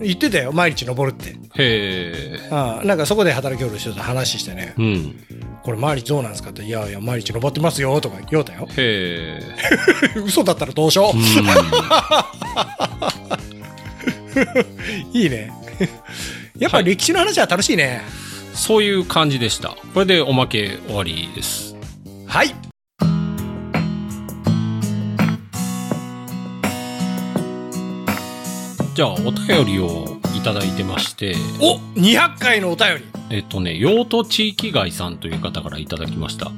[0.00, 1.30] 言ってたよ、毎日登るって。
[1.30, 2.48] へえ。
[2.50, 5.14] あなんかそこで働きよる人と話してね、うん。
[5.62, 8.66] これ毎日どうなんですかって、いやいや、毎日登ってますよとか言おうたよ。
[8.76, 9.40] へえ。
[10.24, 11.20] 嘘だったらどうしようん。
[11.20, 11.24] う。
[15.18, 15.52] いいね。
[16.60, 18.02] やっぱ歴史の話は楽しいね。
[18.52, 19.70] そういう感じでした。
[19.94, 21.74] これでおまけ終わりです。
[22.26, 22.54] はい。
[28.94, 33.04] じゃあ、お便りをいただいてまして、お !200 回のお便り。
[33.30, 36.52] えっとね、用途地域外さんという方からいただきました。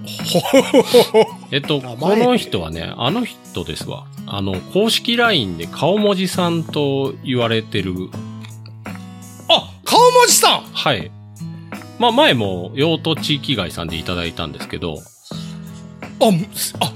[1.52, 4.06] えっと、この人はね、あの人ですわ。
[4.26, 8.10] あの、公式 LINE で顔文字さんと言われてる、
[9.92, 11.10] あ顔文字さんはい。
[11.98, 14.96] まあ前も用途地域外さんでいただいたんですけど、
[16.20, 16.92] あ、あ、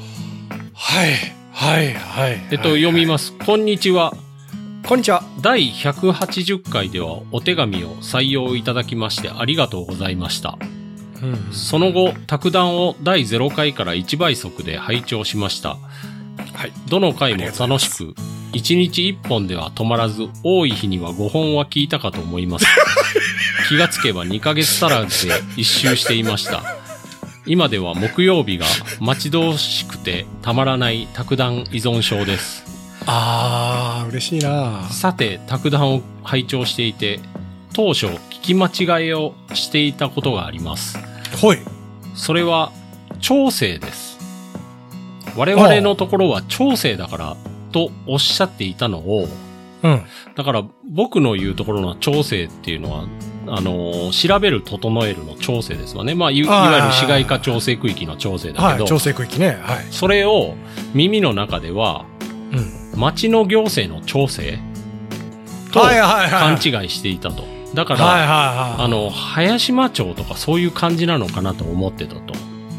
[0.75, 1.13] はい、
[1.53, 2.41] はい、はい。
[2.51, 3.33] えっと、はい読みます。
[3.33, 4.15] こんにちは。
[4.87, 5.23] こんにちは。
[5.43, 10.59] 第180回ではお手紙を採用いただきましてありがとうございました。
[11.23, 11.53] うん。
[11.53, 15.77] その後、卓談を第0回から1倍速で拝聴しました。
[16.55, 16.73] はい。
[16.89, 18.15] どの回も楽しく、
[18.57, 22.67] 1日1本では止まらず、多い日には5本は聞いたかと思います。
[23.69, 26.63] 気がつけば2ヶ月足らずで一周していました。
[27.45, 28.67] 今では木曜日が
[28.99, 32.65] 待ち遠しくてたまらない卓談依存症です。
[33.07, 37.21] あー、嬉しいなさて、卓談を拝聴していて、
[37.75, 40.99] 当初聞き間違いをしていたことがあります。
[41.41, 41.59] ほい。
[42.15, 42.73] それは、
[43.21, 44.19] 調整です。
[45.37, 47.37] 我々のところは調整だから、
[47.77, 49.29] とおっしゃっていたのを、
[49.83, 50.03] うん。
[50.35, 53.05] だから僕の言うところの調整っていうのは、
[53.49, 56.15] あのー調べる、整えるの調整ですわね。
[56.15, 59.59] まあ、いいわゆる市街化調整区域の調整だけど、はい、調整区域ね。
[59.61, 59.87] はい。
[59.91, 60.55] それを
[60.95, 62.07] 耳の中では、
[62.95, 62.99] うん。
[62.99, 64.59] 町の行政の調整
[65.71, 66.59] とはいはいはい。
[66.59, 67.45] 勘違いしていたと。
[67.75, 68.85] だから、はいはいはい。
[68.85, 72.33] あの、林島町とかそういう感じなのかなと思ってたと。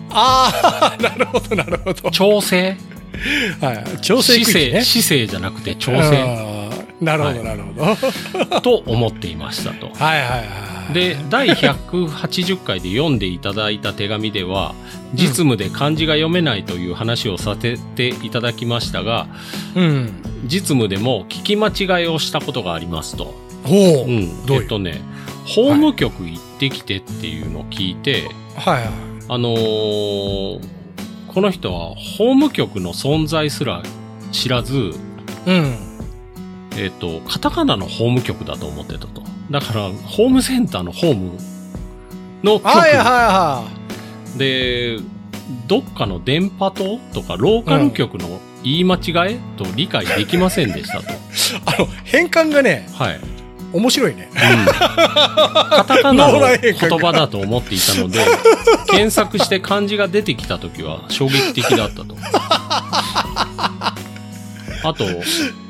[0.10, 2.10] あー、 なるほどなるほど。
[2.10, 2.76] 調整
[3.62, 4.02] はい。
[4.02, 4.54] 調整区域ね。
[4.54, 8.62] 姿勢、姿勢じゃなくて調整なるほどなるほど。
[8.62, 9.88] と思っていましたと。
[9.94, 10.44] はいはいは
[10.90, 10.94] い。
[10.94, 14.74] で、第180回で読んでいただいた手紙では、
[15.14, 19.28] 実務で漢字が読めないという話をさせていただきましたが、
[19.76, 20.10] うん。
[20.46, 23.36] 実務でも聞き間違いをしたことがありますと。
[23.64, 24.10] ほう。
[24.10, 24.32] うん。
[24.50, 25.02] えっとね、
[25.46, 28.24] 法務局行ってきてっていうのを聞いて、
[28.56, 28.86] はいはい。
[29.30, 30.77] あのー
[31.38, 33.84] この人は法務局の存在すら
[34.32, 35.78] 知らず、うん。
[36.76, 39.22] えっ、と、カタカナの法務局だと思ってたと。
[39.52, 41.38] だから、ホームセンターのホーム
[42.42, 43.68] の局はいはいは
[44.36, 44.98] で、
[45.68, 51.14] どっかの電波塔とかローカル局の言い間違えと理解できませんでしたと。
[51.14, 51.16] い。
[51.68, 53.20] あの、変換がね、はい。
[53.74, 54.30] 面白いね。
[54.34, 58.20] うん、 カタカナの言葉だと思っていたので、
[58.88, 62.16] 検索して漢字が出てきた時は衝撃的だったと。
[64.84, 65.06] あと、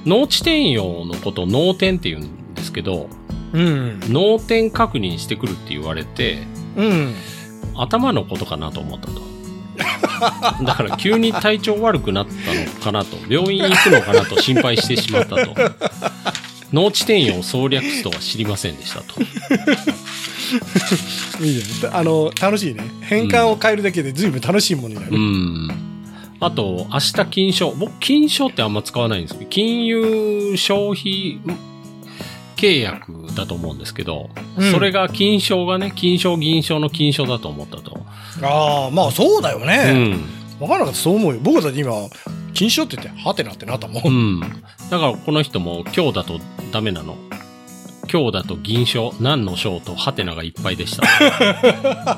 [0.06, 3.10] 脳地点用のことを脳点って言うんですけど、
[3.54, 4.00] うん。
[4.72, 6.40] 確認してくるって言われて、
[6.76, 7.16] うん。
[7.76, 9.28] 頭のことかなと思ったと。
[10.64, 15.56] だから急に体調悪くなったのかなと、病院行くのかなと心配してしまったと。
[16.74, 19.22] 脳地点用総略すとは知りませんでしたと。
[21.44, 21.96] いいじゃん。
[21.98, 22.84] あの、楽しいね。
[23.02, 25.18] 変換を変えるだけで随分楽しいものになうる。
[25.18, 25.72] ん。
[26.40, 27.72] あと、明日金賞。
[27.72, 31.42] 僕、金賞ってあんま使わないんですけど、金融消費、ん
[32.58, 38.00] 契約だと思うんですけど、うんそれが金賞がね、金賞銀賞の金賞だと思ったと。
[38.42, 39.92] ああ、まあそうだようね。
[39.94, 40.20] ん。
[40.60, 41.40] わからなかった、そう思うよ。
[41.42, 41.92] 僕だって今、
[42.54, 44.04] 禁止よって言って、はてなってなったもん。
[44.06, 44.40] うん。
[44.90, 46.40] だからこの人も今日だと
[46.72, 47.16] ダメなの。
[48.12, 52.18] 今日だと銀賞、何の賞とハテナがいっぱいでした。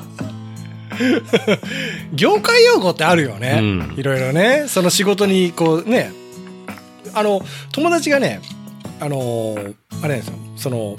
[2.12, 3.58] 業界用語ってあるよね。
[3.60, 4.64] うんいろいろね。
[4.68, 6.12] その仕事に、こうね、
[7.14, 7.42] あの、
[7.72, 8.40] 友達がね、
[9.00, 10.96] あのーあれですよ、その、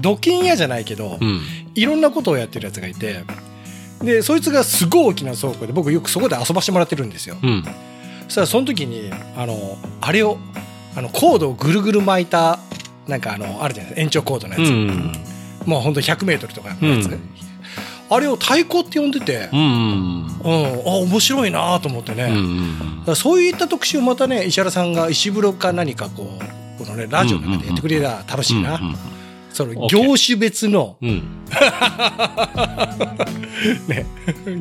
[0.00, 1.40] 土金屋じゃないけど、うん。
[1.74, 3.22] いろんなことをやってるやつがいて、
[4.02, 7.36] で、そいつがすごい大きな倉庫で、僕よくそこで遊ばしてもらってるんですよ。
[7.42, 7.64] うん。
[8.24, 10.38] そしたらその時に、あの、あれを、
[10.96, 12.58] あの、コードをぐるぐる巻いた、
[13.06, 14.70] なんかあの、あるじゃないですか、延長コードのやつ。
[14.70, 15.12] うん。
[15.66, 17.06] もうほんと100メートルとかのやつ。
[17.06, 17.20] うん
[18.08, 20.26] あれを太鼓って呼んでて、うん。
[20.26, 20.28] うん、
[20.86, 22.24] あ、面白いなと思ってね。
[22.24, 23.02] うだん。
[23.04, 28.80] からそういった特集をまたね、石原さんが石風呂か何かこう、このね、ラジオの中でやってくれたら楽しいな。
[29.52, 31.22] その業種別の、うん。
[33.64, 33.94] うん。
[33.94, 34.06] ね、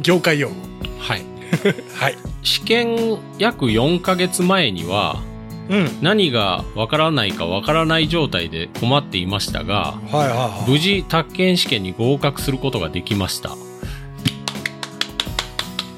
[0.01, 0.55] 業界用語。
[0.99, 1.23] はい。
[1.95, 2.17] はい。
[2.43, 5.21] 試験約4ヶ月前には
[5.69, 5.97] うん。
[6.01, 10.69] 何がわからないかわからない状態で困っていましたが、はいはいはい。
[10.69, 13.55] 無事宅建試験に合格することができました。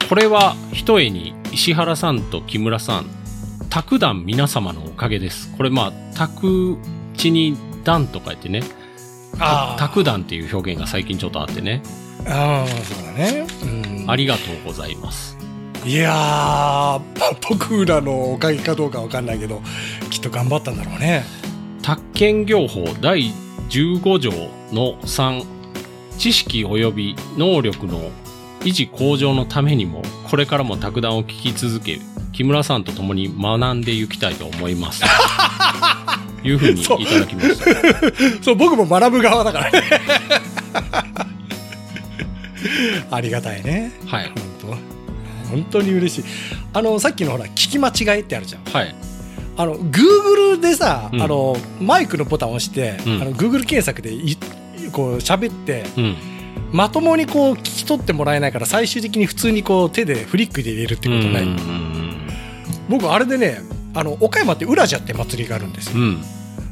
[0.07, 3.07] これは一重に石原さんと木村さん、
[3.69, 5.53] 卓団皆様のおかげです。
[5.57, 6.77] これまあ、卓
[7.15, 8.61] 地に団と書いてね、
[9.77, 11.81] 卓団っていう表現が最近ちょっとあってね、
[12.25, 13.47] あー、そうだね。
[13.63, 14.09] うん。
[14.09, 15.37] ありがとうございます。
[15.85, 17.01] いやー、
[17.49, 19.61] 僕らのおかげかどうかわかんないけど、
[20.09, 21.23] きっと頑張ったんだろうね。
[21.81, 23.31] 宅建業法第
[23.69, 24.31] 15条
[24.73, 25.45] の3
[26.17, 28.11] 知識及び能力の
[28.61, 31.99] 維持向上のためにもこれからも卓談を聞き続け
[32.33, 35.03] 木村さんと共に学んでいきたいと思います
[36.43, 37.65] いうふうにいただきました
[38.43, 39.81] そう、僕も学ぶ側だからね。
[43.09, 43.91] ありがたいね。
[44.05, 46.23] はい本当本当に嬉しい。
[46.73, 48.63] あの、さっきのほら、聞き間違いってあるじゃん。
[48.73, 48.95] はい
[49.59, 54.37] あの、Google でさ、うんあの、マイクのボタンを押して、うんあの、Google 検索でい、
[54.91, 56.15] こう、喋って、うん
[56.69, 61.43] まともにこう、聞き取ってもらえないから、最終的に普通にこう、手でフリックで入れるってことない。
[61.43, 62.27] うん
[62.89, 63.61] 僕、あれでね、
[63.99, 65.99] あの、岡山って浦じゃって祭りがあるんですよ。
[65.99, 66.21] うん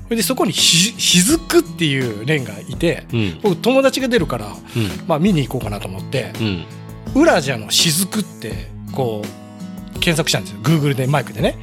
[0.05, 6.65] それで、そこにし、しずくっていう連がいて、うん僕、友達が出るから、うんまあ、見に行こうかなと思って、うん
[7.15, 10.59] ウラジャの雫って、こう、検索したんですよ。
[10.61, 11.57] Google でマイクでね。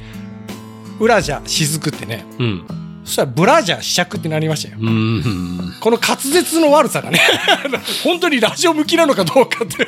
[0.99, 2.25] ウラジャ雫ってね。
[2.39, 2.65] うん
[3.05, 4.77] そしたらブラジャー試着ってなりましたよ。
[4.81, 7.19] うんこの滑舌の悪さがね、
[8.03, 9.87] 本当にラジオ向きなのかどうかって。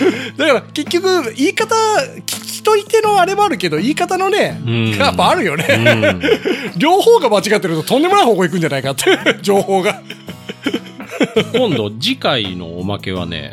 [0.36, 5.66] だから結局、言い方、聞き取り手のあれもあるけど、言い方のね、うんやっぱあるよね。
[5.68, 6.20] うん
[6.76, 9.04] 両方が間違ってるととんでもない方向行くんじゃないかって、
[9.42, 10.02] 情報が。
[11.52, 13.52] 今度次回のおまけはね、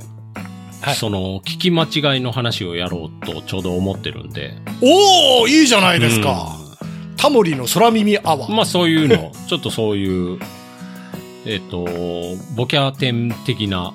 [0.82, 6.56] はいその聞き間違いの話をやろうとちょうど思ってるんでおおいいじゃないですか。
[7.18, 8.54] タモリの空耳アワー。
[8.54, 10.40] まあそういうの、ちょっとそういう、
[11.46, 11.86] えっ、と、
[12.56, 13.94] ボキャ展的な、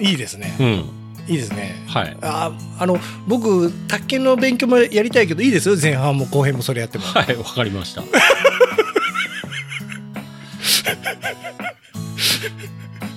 [0.00, 0.56] いいですね。
[0.58, 0.84] うん、
[1.28, 1.84] いいですね。
[1.86, 2.16] はい。
[2.22, 5.76] ああの、僕、宅建の勉強もやりたいけど、いいですよ。
[5.80, 7.04] 前半も後編もそれやっても。
[7.04, 8.02] はい、わかりました。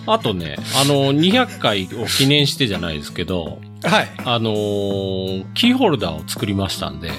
[0.07, 4.09] あとね、あの、200回を記念してじゃないですけど、はい。
[4.25, 7.11] あのーキーホルダーを作りましたんで、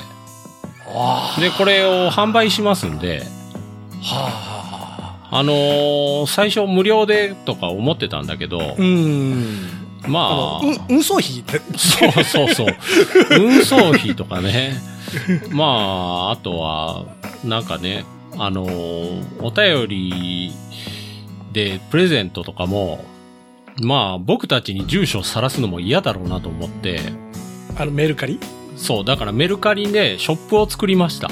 [0.94, 3.22] あで、これを販売しますんで、
[4.02, 5.38] はあ。
[5.38, 9.81] あのー最初無料でとか思ってたんだけど、うーん。
[10.06, 12.66] まあ、あ運送費って、そうそうそう。
[13.30, 14.74] 運送費とかね。
[15.50, 17.06] まあ、あとは、
[17.44, 18.04] なんかね、
[18.38, 20.52] あのーお便り
[21.52, 23.04] でプレゼントとかも、
[23.80, 27.00] まあ、僕たちに住所を晒すのも嫌だろうなと思って、
[27.76, 28.40] あの、メルカリ？
[28.76, 31.28] そう、だからメルカリでショップを作りました。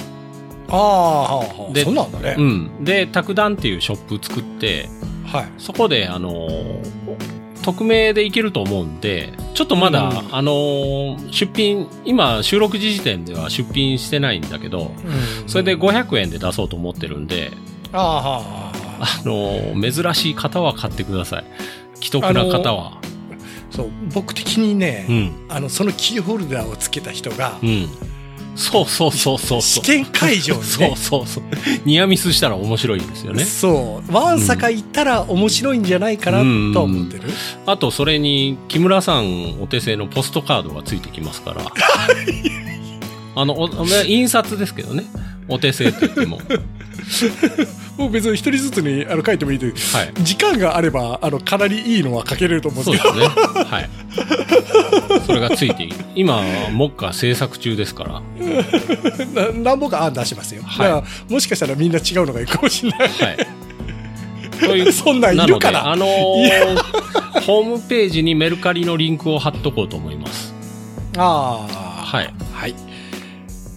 [0.69, 1.73] ああ、はあ、はあ。
[1.73, 2.37] でそうなんだね。
[2.39, 2.85] うん。
[2.85, 4.89] で、卓談っていうショップ作って、
[5.27, 5.49] はい。
[5.59, 17.51] そこで、あのー匿名でいけると思うんで、ちょっとまだ、うんあのー出品、今、収録時時点では出品してないんだけど、うんそれで500円で出そうと思ってるんで、
[17.93, 21.45] ああ、のー珍しい方は買ってください。
[21.97, 22.99] 既得な方は。
[23.71, 25.33] そう、僕的にね、うん。
[25.49, 27.89] あの、そのキーホルダーをつけた人がう、ん。
[28.57, 29.85] そうそうそうそう試そう。
[29.85, 31.45] 験会場にそうね、そうそう。
[31.85, 33.45] ニアミスしたら面白いですよね。
[33.45, 36.39] そう、ワンサカ行ったら面白いんじゃないかな
[36.75, 37.25] と思ってる。
[37.67, 41.63] あと、それに、木村さんお手製のポストカードがついてきますから。
[43.37, 43.69] あの、お
[44.07, 45.05] 印刷ですけどね。
[45.51, 46.41] お手製と言っても。
[47.97, 50.13] もう別に一人ずつにあの書いてもいいというはい。
[50.23, 53.65] 時間があればあのかなりいいのは書けれると思うんですけそうですどね。
[53.65, 53.91] はい。
[55.27, 58.23] それがついてい今は目下制作中ですから。
[59.35, 63.47] な何本か案出してますよ、はいもしかしたらみんな違うのがいいかもしれないはい。
[64.67, 70.55] というそんなんいるかななので、あのーホームページにメルカリのリンクを貼っとこうと思います。
[71.17, 72.35] ああはい。
[72.53, 72.75] はい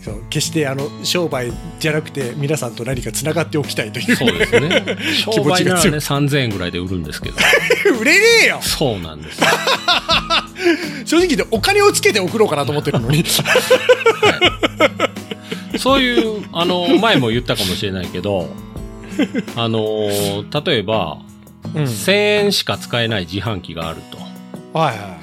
[0.03, 4.97] そう決してあの商売じゃなくて皆さんと何かつながっておきたいというそうですね。
[4.99, 7.35] 気商売ならね、持ちが強い3000円ぐらいで売るんですけど。
[8.01, 9.39] 売れねえよそうなんです。
[11.05, 13.23] 正直言ってお金をつけて送ろうかなと思ってるのに
[15.77, 18.49] そういう、あの、前も言ったかもしれないけど、
[19.55, 20.09] あの、
[20.65, 21.19] 例えば、
[21.73, 22.11] うん1000
[22.43, 24.77] 円しか使えない自販機があると。
[24.77, 25.17] はいは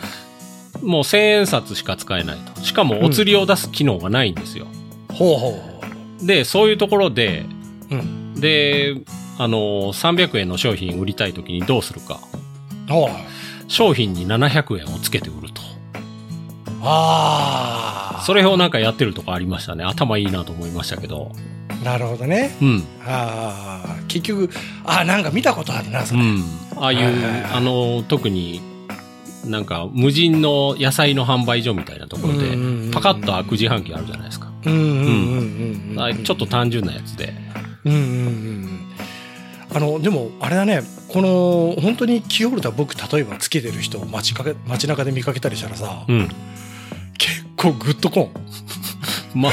[0.82, 2.60] もう1000円札しか使えないと。
[2.62, 4.66] しかもお釣りを出す機能がないんですよ。
[5.10, 5.80] いほうほ
[6.22, 7.44] うで、そういうところで、
[7.88, 8.94] ほううんで、
[9.38, 12.20] あの、300円の商品売りたいときにどうするか。
[12.88, 13.08] ほう
[13.68, 15.60] 商品に700円をつけて売ると。
[16.82, 19.84] あそれをなんかやってるとこありましたね。
[19.84, 21.32] 頭いいなと思いましたけど。
[21.68, 22.84] あなるほどねうん。
[23.06, 24.50] ああ結局
[24.84, 26.42] あなんか見たことあるなそうれ、ん。
[26.76, 28.60] ああいう、あの、特に、
[29.44, 32.56] なんか無人の野菜の販売所みたいなところで
[32.92, 34.52] パカッと開く自販機あるじゃないですか。
[34.66, 37.32] うんうんうんうんうんあちょっと単純なやつで。
[37.84, 38.80] うんうんうん
[39.72, 46.28] あのでもあれだねこの本当にキーホルダー僕例えばつけてる人を街かけ街中で見かけたりしたらさ、うん。
[47.18, 48.32] 結構グッとこ
[49.34, 49.52] んまあ。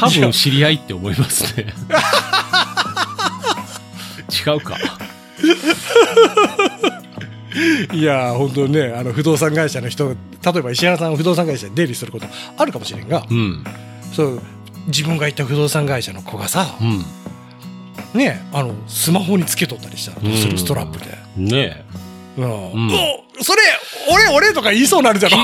[0.00, 1.72] 多分知り合いって思いますね。
[4.46, 4.76] 違うか。
[7.94, 10.14] いやー本当にねあの不動産会社の人例
[10.56, 12.26] えば石原さんは不動産会社で出入りすること
[12.56, 13.64] あるかもしれんがうん。
[14.14, 14.40] そう
[14.88, 16.66] 自分が行った不動産会社の子がさ
[18.14, 21.06] うねあのスマホにつけとったりしたらどうすうんるストラップで。
[21.40, 21.44] ん。
[21.46, 21.84] ね
[22.36, 22.48] うんん
[22.94, 23.60] おそれ
[24.10, 25.36] 俺俺とか言いそうになるじゃろ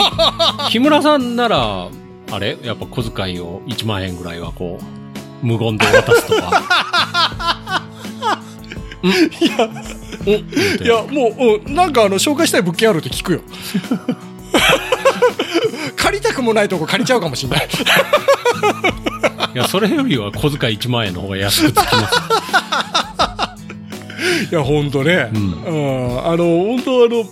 [0.69, 0.71] え。
[0.71, 1.89] 木村さんなら、
[2.31, 2.57] あれ？
[2.63, 7.83] やっぱ小遣いを1万円ぐらいはこう、無言で渡すとか。
[9.03, 9.11] うん。
[9.11, 9.15] い
[9.47, 9.71] や、
[10.27, 13.41] おいやもう、うん、なんかあの紹介したい物件あるって聞くよ。
[15.97, 17.69] 借りたくもないとこ借りちゃうかもしれない。
[19.55, 22.15] いや、それよりは小遣い1万円の方が安くつきます。
[24.51, 25.53] いや本当ね、うん。
[25.53, 26.27] うん。
[26.27, 27.25] あの本当あの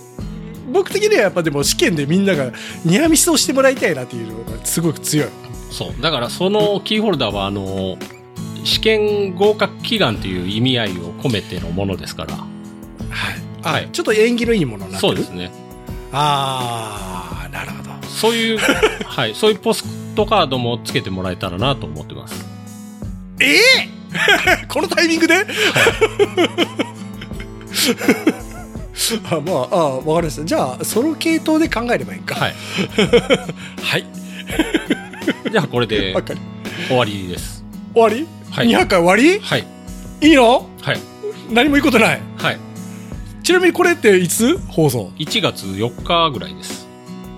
[0.71, 2.51] 僕的にはやっぱでも試験でみんなが
[2.85, 5.27] ニアミスをしてもらいたいなっていうのがすごく強い。
[5.71, 6.01] そう。
[6.01, 7.97] だからそのキーホルダーは、あの、
[8.63, 12.35] 試験合格祈願という意味合いを込めてのものですから。
[12.35, 12.47] はい
[13.63, 15.15] あ、はいちょっと縁起のいいものになってる？
[15.15, 15.51] そうですね。
[16.11, 18.57] ああなるほどそういう、
[19.05, 19.35] はい。
[19.35, 19.83] そういうポス
[20.15, 22.45] トカードもつけてもらえたらなと思ってます。
[23.39, 23.59] ええ？
[24.67, 25.45] このタイミングで？
[29.29, 32.55] あまああわかりましたじゃあその系統で考えればいいんかはい。
[33.81, 34.05] はい
[35.51, 36.13] じゃあこれで
[36.87, 37.63] 終わりです。
[37.93, 39.39] 終わり、はい200回終わり？
[39.39, 39.65] はい。
[40.21, 40.67] いいの？
[40.81, 40.99] はい。
[41.51, 42.21] 何もいいことない？
[42.37, 42.57] はい。
[43.43, 44.57] ちなみにこれっていつ？
[44.67, 46.87] 放送1月4日ぐらいです。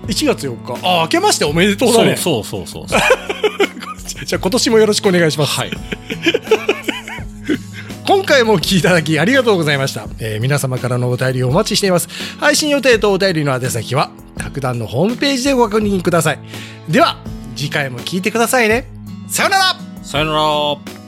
[0.08, 3.00] 1月4日あ明けましておめでとうだねそうそうそうそう。
[4.26, 5.72] じゃあ今年もよろしくお願いしますはい。
[8.08, 12.10] 今回もお聞きいただきありがとうございました、えー皆様からのお便りをお待ちしています
[12.40, 16.40] 配信予定とお便りの宛先は楽団のホームページでご確認ください
[16.88, 17.18] では
[17.56, 18.88] 次回も聞いてくださいね
[19.28, 20.99] さよならさよなら。